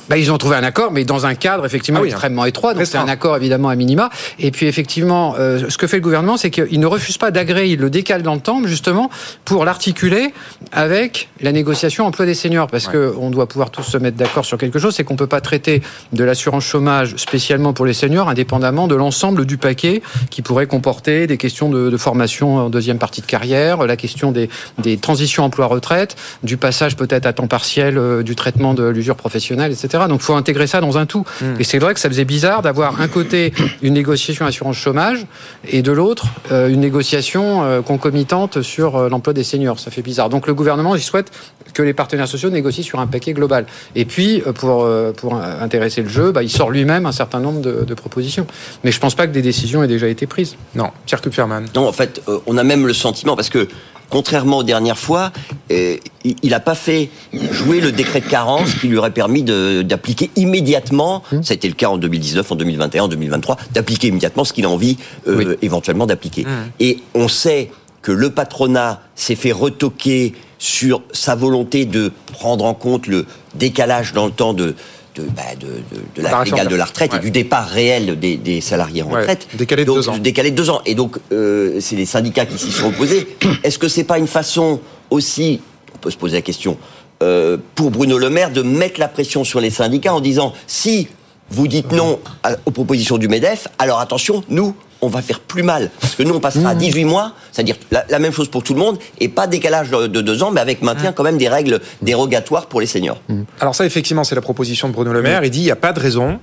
[0.08, 2.74] Bah, ils ont trouvé un accord, mais dans un cadre effectivement Ah oui, extrêmement étroit.
[2.74, 4.10] Donc c'est un accord évidemment à minima.
[4.38, 7.72] Et puis effectivement, euh, ce que fait le gouvernement, c'est qu'il ne refuse pas d'agréer,
[7.72, 9.10] il le décale dans le temps justement
[9.44, 10.32] pour l'articuler
[10.72, 14.44] avec la négociation emploi des seniors, parce que on doit pouvoir tous se mettre d'accord
[14.44, 15.82] sur quelque chose, c'est qu'on peut pas traiter
[16.12, 21.26] de l'assurance chômage spécialement pour les seniors, indépendamment de l'ensemble du paquet qui pourrait comporter
[21.26, 24.48] des questions de, de formation en deuxième partie de carrière, la question des,
[24.78, 29.72] des transitions emploi-retraite, du passage peut-être à temps partiel, euh, du traitement de l'usure professionnelle,
[29.72, 29.95] etc.
[30.08, 31.24] Donc, il faut intégrer ça dans un tout.
[31.58, 35.26] Et c'est vrai que ça faisait bizarre d'avoir un côté une négociation assurance chômage
[35.68, 39.78] et de l'autre euh, une négociation euh, concomitante sur euh, l'emploi des seniors.
[39.78, 40.28] Ça fait bizarre.
[40.28, 41.30] Donc, le gouvernement, il souhaite
[41.72, 43.66] que les partenaires sociaux négocient sur un paquet global.
[43.94, 47.84] Et puis, pour, pour intéresser le jeu, bah, il sort lui-même un certain nombre de,
[47.84, 48.46] de propositions.
[48.82, 50.56] Mais je pense pas que des décisions aient déjà été prises.
[50.74, 51.66] Non, Pierre Kupferman.
[51.74, 53.68] Non, en fait, on a même le sentiment, parce que
[54.10, 55.32] contrairement aux dernières fois,
[55.70, 57.10] euh, il n'a pas fait
[57.52, 61.74] jouer le décret de carence qui lui aurait permis d'appliquer immédiatement, ça a été le
[61.74, 64.96] cas en 2019, en 2021, en 2023, d'appliquer immédiatement ce qu'il a envie
[65.28, 66.46] euh, éventuellement d'appliquer.
[66.80, 67.70] Et on sait
[68.02, 74.12] que le patronat s'est fait retoquer sur sa volonté de prendre en compte le décalage
[74.12, 74.74] dans le temps de,
[75.16, 75.72] de, bah, de, de-
[76.16, 77.18] de La de la retraite ouais.
[77.18, 79.48] et du départ réel des, des salariés en Ouais, retraite.
[79.54, 80.18] décalé de Donc, deux ans.
[80.18, 80.82] Décalé de deux ans.
[80.86, 83.26] Et donc, euh, c'est les syndicats qui s'y sont opposés.
[83.64, 85.60] Est-ce que c'est pas une façon aussi,
[85.94, 86.76] on peut se poser la question,
[87.22, 91.08] euh, pour Bruno Le Maire de mettre la pression sur les syndicats en disant si
[91.50, 94.74] vous dites non à- aux propositions du MEDEF, alors attention, nous,
[95.06, 95.90] on va faire plus mal.
[96.00, 98.74] Parce que nous, on passera à 18 mois, c'est-à-dire la, la même chose pour tout
[98.74, 101.48] le monde, et pas décalage de, de deux ans, mais avec maintien quand même des
[101.48, 103.20] règles dérogatoires pour les seniors.
[103.60, 105.44] Alors ça, effectivement, c'est la proposition de Bruno Le Maire.
[105.44, 106.38] Il dit il n'y a pas de raison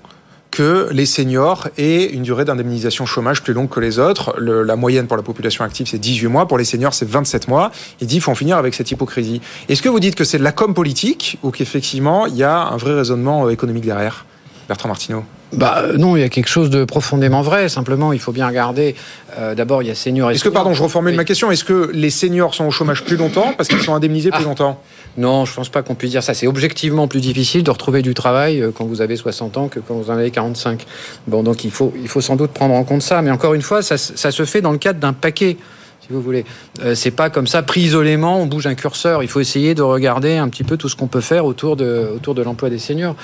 [0.52, 4.36] que les seniors aient une durée d'indemnisation chômage plus longue que les autres.
[4.38, 6.48] Le- la moyenne pour la population active, c'est 18 mois.
[6.48, 7.72] Pour les seniors, c'est 27 mois.
[8.02, 9.42] Il dit il faut en finir avec cette hypocrisie.
[9.68, 12.56] Est-ce que vous dites que c'est de la com politique ou qu'effectivement, il y a
[12.68, 14.26] un vrai raisonnement euh, économique derrière?
[14.68, 15.24] Bertrand Martineau
[15.54, 17.70] Bah euh, non, il y a quelque chose de profondément vrai.
[17.70, 18.96] Simplement, il faut bien regarder.
[19.38, 20.32] euh, D'abord, il y a senior.
[20.32, 23.04] et Est-ce que, pardon, je reformule ma question, est-ce que les seniors sont au chômage
[23.04, 24.82] plus longtemps parce qu'ils sont indemnisés plus longtemps?
[25.18, 26.34] Non, je pense pas qu'on puisse dire ça.
[26.34, 29.80] C'est objectivement plus difficile de retrouver du travail euh, quand vous avez 60 ans que
[29.80, 30.86] quand vous en avez 45.
[31.28, 33.22] Bon, donc il faut, il faut sans doute prendre en compte ça.
[33.22, 35.58] Mais encore une fois, ça se fait dans le cadre d'un paquet.
[36.06, 36.44] Si vous voulez,
[36.82, 39.24] euh, c'est pas comme ça pris isolément, on bouge un curseur.
[39.24, 42.10] Il faut essayer de regarder un petit peu tout ce qu'on peut faire autour de
[42.14, 43.16] autour de l'emploi des seniors.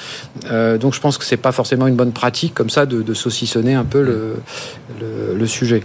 [0.50, 3.74] Euh, donc je pense que c'est pas forcément une bonne pratique comme ça de, saucissonner
[3.74, 4.36] un peu le
[5.02, 5.84] le, sujet.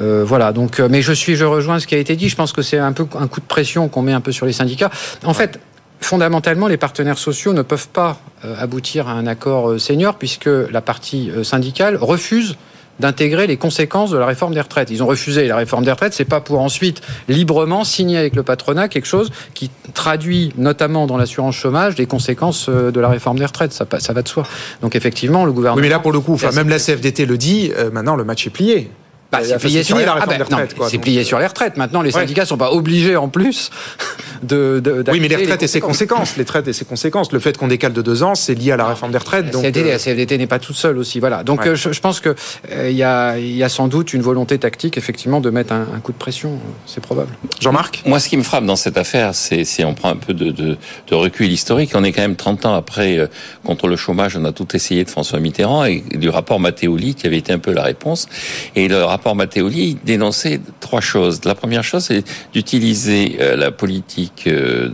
[0.00, 0.52] Euh, voilà.
[0.52, 2.28] Donc, mais je suis, je rejoins ce qui a été dit.
[2.28, 4.46] Je pense que c'est un peu un coup de pression qu'on met un peu sur
[4.46, 4.90] les syndicats.
[5.24, 5.58] En fait.
[5.98, 8.20] Fondamentalement, les partenaires sociaux ne peuvent pas
[8.58, 12.56] aboutir à un accord senior puisque la partie syndicale refuse
[13.00, 14.90] d'intégrer les conséquences de la réforme des retraites.
[14.90, 18.42] Ils ont refusé la réforme des retraites, c'est pas pour ensuite librement signer avec le
[18.42, 23.38] patronat quelque chose qui traduit notamment dans l'assurance chômage les conséquences euh, de la réforme
[23.38, 23.72] des retraites.
[23.72, 24.44] Ça, ça va de soi.
[24.82, 25.76] Donc effectivement, le gouvernement.
[25.80, 28.24] Oui, mais là, pour le coup, enfin, même la CFDT le dit, euh, maintenant, le
[28.24, 28.90] match est plié.
[29.32, 30.70] Bah, c'est plié sur les la réforme ah, bah, des retraites.
[30.72, 30.88] non, quoi.
[30.88, 31.76] C'est Donc, plié sur les retraites.
[31.76, 32.20] Maintenant, les Ouais.
[32.20, 33.70] syndicats sont pas obligés en plus
[34.42, 34.80] de.
[34.80, 36.36] de Oui, mais les retraites et ses conséquences.
[36.36, 37.32] Les retraites et ses conséquences.
[37.32, 39.46] Le fait qu'on décale de deux ans, c'est lié à la réforme des retraites.
[39.46, 41.42] La Donc, CFDT, euh, la CFDT n'est pas toute seule aussi, voilà.
[41.42, 41.68] Donc Ouais.
[41.70, 42.34] euh, je, je pense que
[42.72, 45.72] euh, il y, a, il y a sans doute une volonté tactique, effectivement, de mettre
[45.72, 46.58] un, un coup de pression.
[46.86, 47.30] C'est probable.
[47.60, 48.02] Jean-Marc?
[48.06, 50.50] Moi, ce qui me frappe dans cette affaire, c'est si on prend un peu de,
[50.52, 50.76] de,
[51.08, 53.26] de recul historique, on est quand même 30 ans après euh,
[53.64, 57.26] contre le chômage, on a tout essayé de François Mitterrand et du rapport Mattéoli qui
[57.26, 58.28] avait été un peu la réponse.
[58.76, 61.44] Et le rapport Mattéoli dénonçait trois choses.
[61.44, 64.90] La première chose, c'est d'utiliser euh, la politique euh,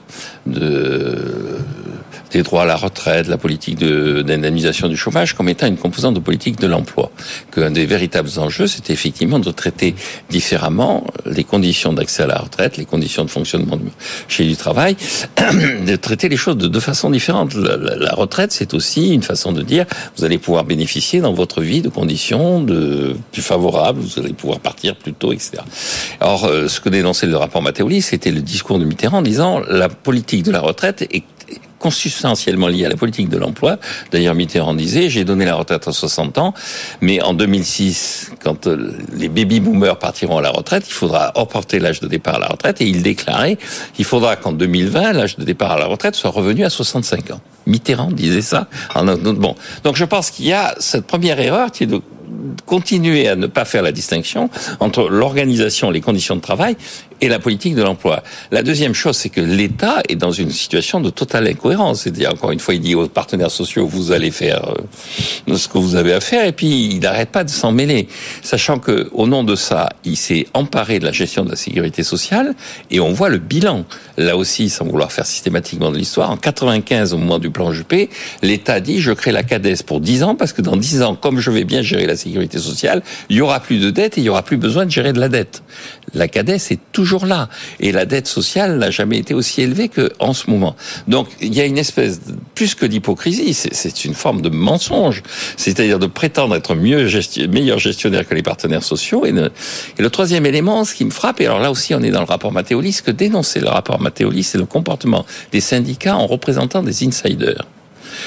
[0.46, 1.58] de
[2.32, 6.14] des droits à la retraite, la politique de- d'indemnisation du chômage comme étant une composante
[6.14, 7.10] de politique de l'emploi.
[7.54, 9.94] Qu'un des véritables enjeux, c'était effectivement de traiter
[10.30, 14.96] différemment les conditions d'accès à la retraite, les conditions de fonctionnement du marché du travail,
[15.86, 17.54] de traiter les choses de deux façons différentes.
[17.54, 21.82] La, retraite, c'est aussi une façon de dire, vous allez pouvoir bénéficier dans votre vie
[21.82, 25.58] de conditions de, plus favorables, vous allez pouvoir partir plus tôt, etc.
[26.20, 29.88] Or, euh, ce que dénonçait le rapport Mattéoli, c'était le discours de Mitterrand disant, la
[29.88, 31.24] politique de la retraite est
[31.82, 33.76] consubstantiellement lié à la politique de l'emploi.
[34.12, 36.54] D'ailleurs, Mitterrand disait, j'ai donné la retraite à 60 ans,
[37.00, 42.00] mais en 2006, quand euh, les baby-boomers partiront à la retraite, il faudra reporter l'âge
[42.00, 43.58] de départ à la retraite, et il déclarait,
[43.98, 47.40] il faudra qu'en 2020, l'âge de départ à la retraite soit revenu à 65 ans.
[47.66, 48.68] Mitterrand disait ça.
[48.94, 49.54] Bon.
[49.84, 52.00] Donc je pense qu'il y a cette première erreur qui est de
[52.66, 56.76] continuer à ne pas faire la distinction entre l'organisation, les conditions de travail
[57.22, 58.22] et la politique de l'emploi.
[58.50, 62.02] La deuxième chose, c'est que l'État est dans une situation de totale incohérence.
[62.02, 64.74] C'est-à-dire, encore une fois, il dit aux partenaires sociaux, vous allez faire
[65.48, 68.08] euh, ce que vous avez à faire, et puis il n'arrête pas de s'en mêler.
[68.42, 72.02] Sachant que, au nom de ça, il s'est emparé de la gestion de la sécurité
[72.02, 72.56] sociale,
[72.90, 73.84] et on voit le bilan.
[74.18, 78.10] Là aussi, sans vouloir faire systématiquement de l'histoire, en 95, au moment du plan Juppé,
[78.42, 81.38] l'État dit, je crée la CADES pour 10 ans, parce que dans 10 ans, comme
[81.38, 84.24] je vais bien gérer la sécurité sociale, il y aura plus de dette et il
[84.24, 85.62] y aura plus besoin de gérer de la dette.
[86.14, 87.48] La CADES est toujours là.
[87.80, 90.76] Et la dette sociale n'a jamais été aussi élevée qu'en ce moment.
[91.08, 95.22] Donc, il y a une espèce, de, plus que d'hypocrisie, c'est une forme de mensonge.
[95.56, 97.08] C'est-à-dire de prétendre être mieux
[97.48, 99.26] meilleur gestionnaire que les partenaires sociaux.
[99.26, 102.20] Et, le troisième élément, ce qui me frappe, et alors là aussi on est dans
[102.20, 106.26] le rapport Mattéoli, ce que dénonçait le rapport Mattéoli, c'est le comportement des syndicats en
[106.26, 107.66] représentant des insiders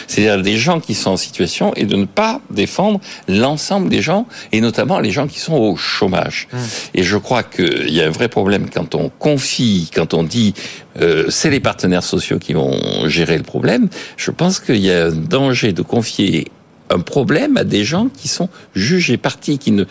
[0.07, 4.25] c'est-à-dire des gens qui sont en situation et de ne pas défendre l'ensemble des gens
[4.51, 6.47] et notamment les gens qui sont au chômage.
[6.51, 6.57] Mmh.
[6.95, 10.53] Et je crois qu'il y a un vrai problème quand on confie, quand on dit
[11.01, 13.89] euh, c'est les partenaires sociaux qui vont gérer le problème.
[14.17, 16.47] Je pense qu'il y a un danger de confier
[16.89, 19.85] un problème à des gens qui sont jugés partis, qui ne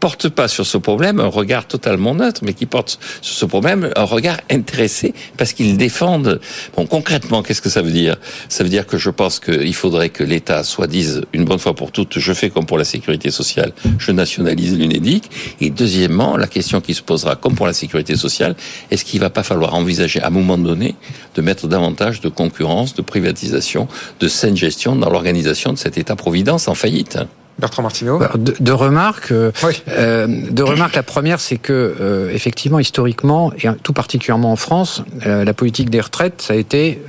[0.00, 3.90] portent pas sur ce problème un regard totalement neutre, mais qui portent sur ce problème
[3.96, 6.40] un regard intéressé parce qu'ils défendent.
[6.76, 8.16] Bon, concrètement, qu'est-ce que ça veut dire?
[8.48, 11.74] Ça veut dire que je pense qu'il faudrait que l'État soit dise une bonne fois
[11.74, 15.30] pour toutes, je fais comme pour la sécurité sociale, je nationalise l'UNEDIC.
[15.60, 18.56] Et deuxièmement, la question qui se posera, comme pour la sécurité sociale,
[18.90, 20.94] est-ce qu'il va pas falloir envisager à un moment donné
[21.34, 23.88] de mettre davantage de concurrence, de privatisation,
[24.20, 27.18] de saine gestion dans l'organisation de cet État-providence en faillite?
[27.58, 28.20] Bertrand Martineau.
[28.36, 29.32] Deux de remarques.
[29.62, 29.82] Oui.
[29.88, 30.96] Euh, de remarques.
[30.96, 35.90] La première, c'est que euh, effectivement, historiquement, et tout particulièrement en France, euh, la politique
[35.90, 37.00] des retraites, ça a été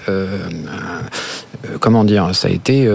[1.80, 2.88] comment dire, ça a été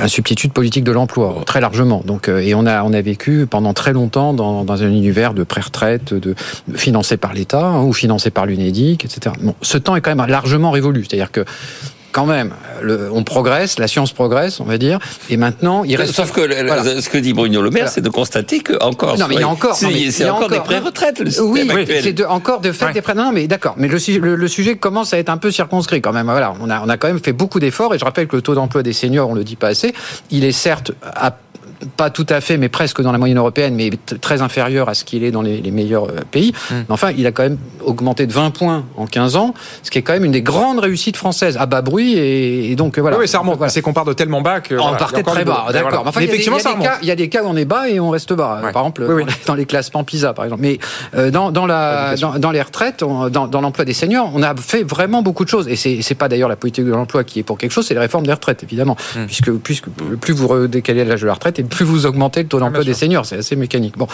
[0.00, 2.02] un substitut de politique de l'emploi très largement.
[2.06, 5.44] Donc, et on a on a vécu pendant très longtemps dans, dans un univers de
[5.44, 6.34] pré-retraite, de,
[6.68, 9.34] de, financé par l'État hein, ou financé par l'UNEDIC, etc.
[9.42, 11.04] Bon, ce temps est quand même largement révolu.
[11.04, 11.44] C'est-à-dire que
[12.16, 14.98] quand même, le, on progresse, la science progresse, on va dire,
[15.28, 16.14] et maintenant, il reste.
[16.14, 17.02] Sauf que voilà.
[17.02, 17.90] ce que dit Bruno Le Maire, voilà.
[17.90, 19.18] c'est de constater que encore.
[19.18, 19.74] Non, mais il y a encore.
[19.74, 22.92] C'est encore, encore, des pré-retraites, le système Oui, c'est encore de fait ouais.
[22.94, 23.74] des pré Non, mais d'accord.
[23.76, 26.24] Mais le, le, le, sujet commence à être un peu circonscrit quand même.
[26.24, 28.42] Voilà, on a, on a quand même fait beaucoup d'efforts, et je rappelle que le
[28.42, 29.92] taux d'emploi des seniors, on le dit pas assez,
[30.30, 31.36] il est certes à
[31.96, 35.04] pas tout à fait, mais presque dans la moyenne européenne, mais très inférieur à ce
[35.04, 36.52] qu'il est dans les, les meilleurs pays.
[36.52, 36.74] Mmh.
[36.74, 39.98] Mais enfin, il a quand même augmenté de 20 points en 15 ans, ce qui
[39.98, 43.18] est quand même une des grandes réussites françaises, à bas bruit, et, et donc voilà.
[43.18, 43.58] Oui, ça remonte.
[43.58, 43.70] Voilà.
[43.70, 44.74] C'est qu'on part de tellement bas que.
[44.74, 45.90] On voilà, partait très bas, d'accord.
[45.90, 46.08] Voilà.
[46.08, 47.88] Enfin, mais effectivement, il y, a, il, y a des cas où on est bas
[47.88, 48.60] et on reste bas.
[48.62, 48.72] Ouais.
[48.72, 49.32] Par exemple, oui, oui.
[49.46, 50.62] dans les classements PISA, par exemple.
[50.62, 50.78] Mais
[51.14, 54.42] euh, dans, dans, la, dans, dans, les retraites, on, dans, dans l'emploi des seniors, on
[54.42, 55.68] a fait vraiment beaucoup de choses.
[55.68, 58.00] Et c'est pas d'ailleurs la politique de l'emploi qui est pour quelque chose, c'est les
[58.00, 58.96] réformes des retraites, évidemment.
[59.14, 59.26] Mmh.
[59.26, 59.88] Puisque, puisque
[60.20, 62.94] plus vous redécalez l'âge de la retraite et plus vous augmentez le taux d'emploi des
[62.94, 63.96] seniors, c'est assez mécanique.
[63.96, 64.06] Bon,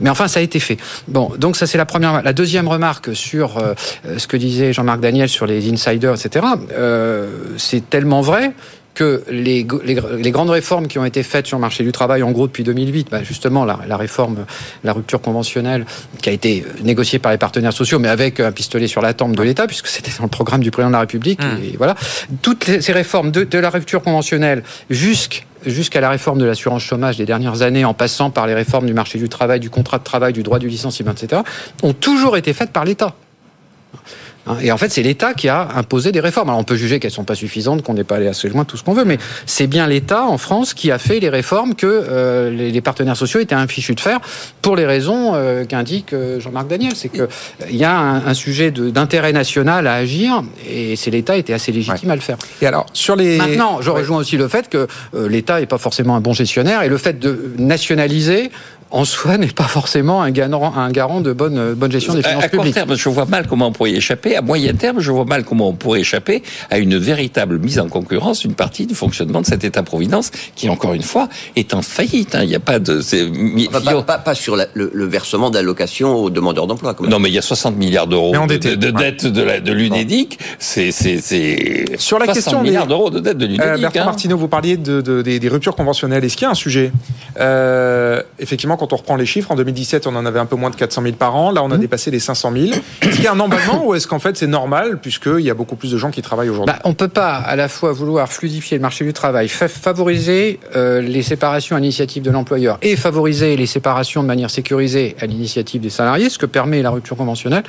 [0.00, 0.78] mais enfin, ça a été fait.
[1.08, 2.22] Bon, donc ça c'est la première.
[2.22, 3.74] La deuxième remarque sur euh,
[4.16, 6.46] ce que disait Jean-Marc Daniel sur les insiders, etc.
[6.72, 8.52] Euh, c'est tellement vrai
[8.94, 12.22] que les, les, les, grandes réformes qui ont été faites sur le marché du travail,
[12.22, 14.44] en gros depuis 2008, bah justement la, la, réforme,
[14.84, 15.86] la rupture conventionnelle
[16.20, 19.36] qui a été négociée par les partenaires sociaux, mais avec un pistolet sur la tempe
[19.36, 21.42] de l'État, puisque c'était dans le programme du président de la République.
[21.42, 21.64] Mmh.
[21.64, 21.94] Et voilà,
[22.42, 26.82] toutes les, ces réformes de, de, la rupture conventionnelle jusqu'à jusqu'à la réforme de l'assurance
[26.82, 29.98] chômage des dernières années, en passant par les réformes du marché du travail, du contrat
[29.98, 31.42] de travail, du droit du licenciement, etc.,
[31.82, 33.14] ont toujours été faites par l'État.
[34.46, 36.48] Hein, et en fait, c'est l'État qui a imposé des réformes.
[36.48, 38.76] Alors, on peut juger qu'elles sont pas suffisantes, qu'on n'est pas allé assez loin, tout
[38.76, 41.86] ce qu'on veut, mais c'est bien l'État en France qui a fait les réformes que
[41.86, 44.20] euh, les, partenaires sociaux étaient infichus de faire
[44.62, 46.92] pour les raisons euh, qu'indique euh, Jean-Marc Daniel.
[46.94, 47.28] C'est que
[47.68, 52.10] il y a un, sujet d'intérêt national à agir et c'est l'État était assez légitime
[52.10, 52.38] à le faire.
[52.62, 56.16] Et alors, sur les maintenant, je rejoins aussi le fait que l'État n'est pas forcément
[56.16, 58.50] un bon gestionnaire et le fait de nationaliser
[58.90, 62.42] en soi n'est pas forcément un garant, un garant de bonne, bonne gestion des finances
[62.42, 62.74] à, à publiques.
[62.74, 64.36] Court terme, je vois mal comment on pourrait y échapper.
[64.36, 67.88] À moyen terme, je vois mal comment on pourrait échapper à une véritable mise en
[67.88, 72.34] concurrence d'une partie du fonctionnement de cet État-providence qui, encore une fois, est en faillite.
[72.34, 72.42] Hein.
[72.42, 73.00] Il n'y a pas de...
[73.68, 76.96] Enfin, pas, pas, sur la, le, le, versement d'allocations aux demandeurs d'emploi.
[77.08, 80.38] Non, mais il y a 60 milliards d'euros de, de, de, dette de, de l'UNEDIC.
[80.58, 80.90] C'est
[81.98, 83.66] sur la question milliards d'euros de dette de l'UNEDIC.
[83.66, 84.04] Euh, Bertrand hein.
[84.06, 86.24] Martineau, vous parliez de, des, des, ruptures conventionnelles.
[86.24, 86.92] Est-ce qu'il y a un sujet?
[87.38, 90.70] Euh, Effectivement, quand on reprend les chiffres, en 2017, on en avait un peu moins
[90.70, 91.50] de 400 000 par an.
[91.52, 91.80] Là, on a mmh.
[91.80, 92.64] dépassé les 500 000.
[93.02, 95.54] Est-ce qu'il y a un emballement ou est-ce qu'en fait c'est normal puisqu'il y a
[95.54, 97.92] beaucoup plus de gens qui travaillent aujourd'hui bah, On ne peut pas à la fois
[97.92, 102.96] vouloir fluidifier le marché du travail, favoriser euh, les séparations à l'initiative de l'employeur et
[102.96, 107.16] favoriser les séparations de manière sécurisée à l'initiative des salariés, ce que permet la rupture
[107.16, 107.64] conventionnelle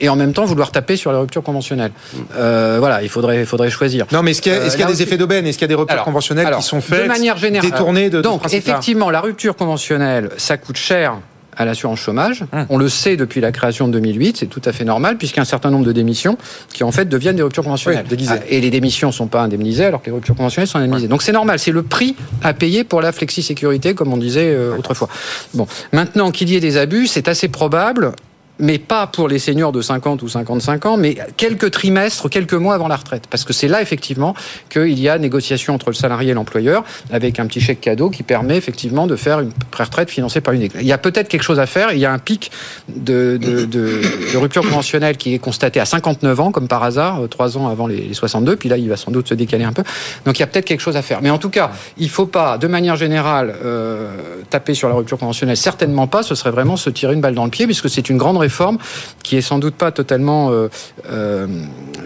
[0.00, 1.92] et en même temps vouloir taper sur les ruptures conventionnelles.
[2.36, 4.06] Euh, voilà, il faudrait, il faudrait choisir.
[4.12, 5.46] Non, mais est-ce qu'il y a, est-ce qu'il y a des effets d'aubaine?
[5.46, 7.70] Est-ce qu'il y a des ruptures alors, conventionnelles alors, qui sont faites de manière générale,
[7.70, 11.18] détournées de Donc, de effectivement, la rupture conventionnelle, ça coûte cher
[11.56, 12.44] à l'assurance chômage.
[12.52, 12.66] Hum.
[12.68, 15.40] On le sait depuis la création de 2008, c'est tout à fait normal, puisqu'il y
[15.40, 16.36] a un certain nombre de démissions
[16.72, 18.04] qui en fait deviennent des ruptures conventionnelles.
[18.10, 21.04] Oui, et les démissions ne sont pas indemnisées, alors que les ruptures conventionnelles sont indemnisées.
[21.04, 21.08] Ouais.
[21.08, 24.76] Donc c'est normal, c'est le prix à payer pour la flexi-sécurité, comme on disait euh,
[24.76, 25.08] autrefois.
[25.54, 28.12] Bon, maintenant qu'il y ait des abus, c'est assez probable
[28.58, 32.74] mais pas pour les seniors de 50 ou 55 ans, mais quelques trimestres, quelques mois
[32.74, 33.24] avant la retraite.
[33.28, 34.34] Parce que c'est là, effectivement,
[34.70, 38.22] qu'il y a négociation entre le salarié et l'employeur, avec un petit chèque cadeau qui
[38.22, 40.80] permet, effectivement, de faire une pré-retraite financée par une école.
[40.80, 41.92] Il y a peut-être quelque chose à faire.
[41.92, 42.50] Il y a un pic
[42.88, 47.56] de, de, de, rupture conventionnelle qui est constaté à 59 ans, comme par hasard, trois
[47.58, 49.82] ans avant les 62, puis là, il va sans doute se décaler un peu.
[50.24, 51.20] Donc, il y a peut-être quelque chose à faire.
[51.22, 54.10] Mais en tout cas, il ne faut pas, de manière générale, euh,
[54.48, 55.56] taper sur la rupture conventionnelle.
[55.56, 56.22] Certainement pas.
[56.22, 58.78] Ce serait vraiment se tirer une balle dans le pied, puisque c'est une grande réforme
[59.26, 60.68] qui est sans doute pas totalement, euh,
[61.10, 61.48] euh,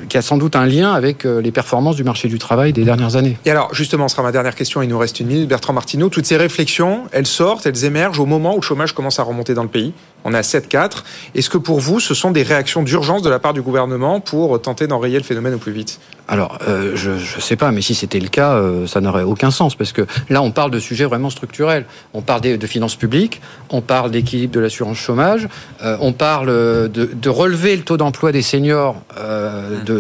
[0.09, 2.83] qui a sans doute un lien avec euh, les performances du marché du travail des
[2.83, 3.37] dernières années.
[3.45, 4.81] Et alors, justement, ce sera ma dernière question.
[4.81, 5.47] Il nous reste une minute.
[5.47, 9.19] Bertrand Martineau, toutes ces réflexions, elles sortent, elles émergent au moment où le chômage commence
[9.19, 9.93] à remonter dans le pays.
[10.25, 11.05] On à 7,4.
[11.35, 14.61] Est-ce que pour vous, ce sont des réactions d'urgence de la part du gouvernement pour
[14.61, 16.01] tenter d'enrayer le phénomène au plus vite?
[16.31, 19.51] Alors, euh, je ne sais pas, mais si c'était le cas, euh, ça n'aurait aucun
[19.51, 21.87] sens, parce que là, on parle de sujets vraiment structurels.
[22.15, 25.49] On parle de, finances publiques, on parle d'équilibre de l'assurance chômage,
[25.83, 29.03] euh, on parle de, relever le taux d'emploi des seniors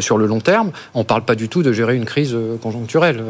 [0.00, 0.70] sur le long terme.
[0.94, 3.22] On ne parle pas du tout de gérer une crise conjoncturelle.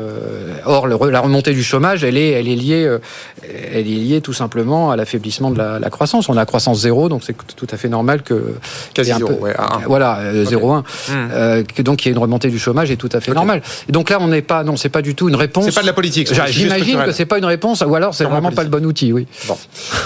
[0.66, 2.98] Or, la remontée du chômage, elle est, liée,
[3.42, 6.28] elle est liée tout simplement à l'affaiblissement de la croissance.
[6.28, 8.54] On a la croissance zéro, donc c'est tout à fait normal que
[8.94, 11.12] quasi zéro, peu, ouais, à voilà euh, 0,1, okay.
[11.12, 11.14] mmh.
[11.32, 13.36] euh, que donc il y ait une remontée du chômage est tout à fait okay.
[13.36, 13.62] normal.
[13.88, 15.66] Et donc là on n'est pas, non, c'est pas du tout une réponse.
[15.66, 16.32] C'est pas de la politique.
[16.48, 18.56] J'imagine que c'est pas une réponse, ou alors c'est vraiment politique.
[18.56, 19.26] pas le bon outil, oui.
[19.46, 19.56] Bon.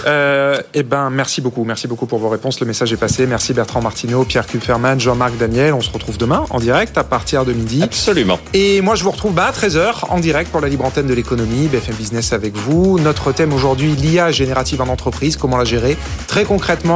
[0.07, 2.61] Euh, eh ben merci beaucoup, merci beaucoup pour vos réponses.
[2.61, 3.27] Le message est passé.
[3.27, 5.75] Merci Bertrand Martineau, Pierre Kupferman, Jean-Marc Daniel.
[5.75, 7.83] On se retrouve demain en direct à partir de midi.
[7.83, 8.39] Absolument.
[8.53, 11.15] Et moi je vous retrouve bah, à 13h en direct pour la libre antenne de
[11.15, 12.99] l'économie, BFM Business avec vous.
[12.99, 15.97] Notre thème aujourd'hui, l'IA générative en entreprise, comment la gérer
[16.27, 16.45] très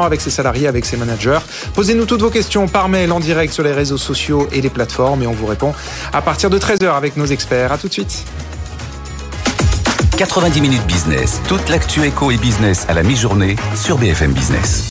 [0.04, 1.38] avec ses salariés, avec ses managers.
[1.74, 5.22] Posez-nous toutes vos questions par mail en direct sur les réseaux sociaux et les plateformes
[5.22, 5.74] et on vous répond
[6.12, 7.72] à partir de 13h avec nos experts.
[7.72, 8.24] À tout de suite.
[10.16, 14.84] 90 minutes business, toute l'actu éco et business à la mi-journée sur BFM Business.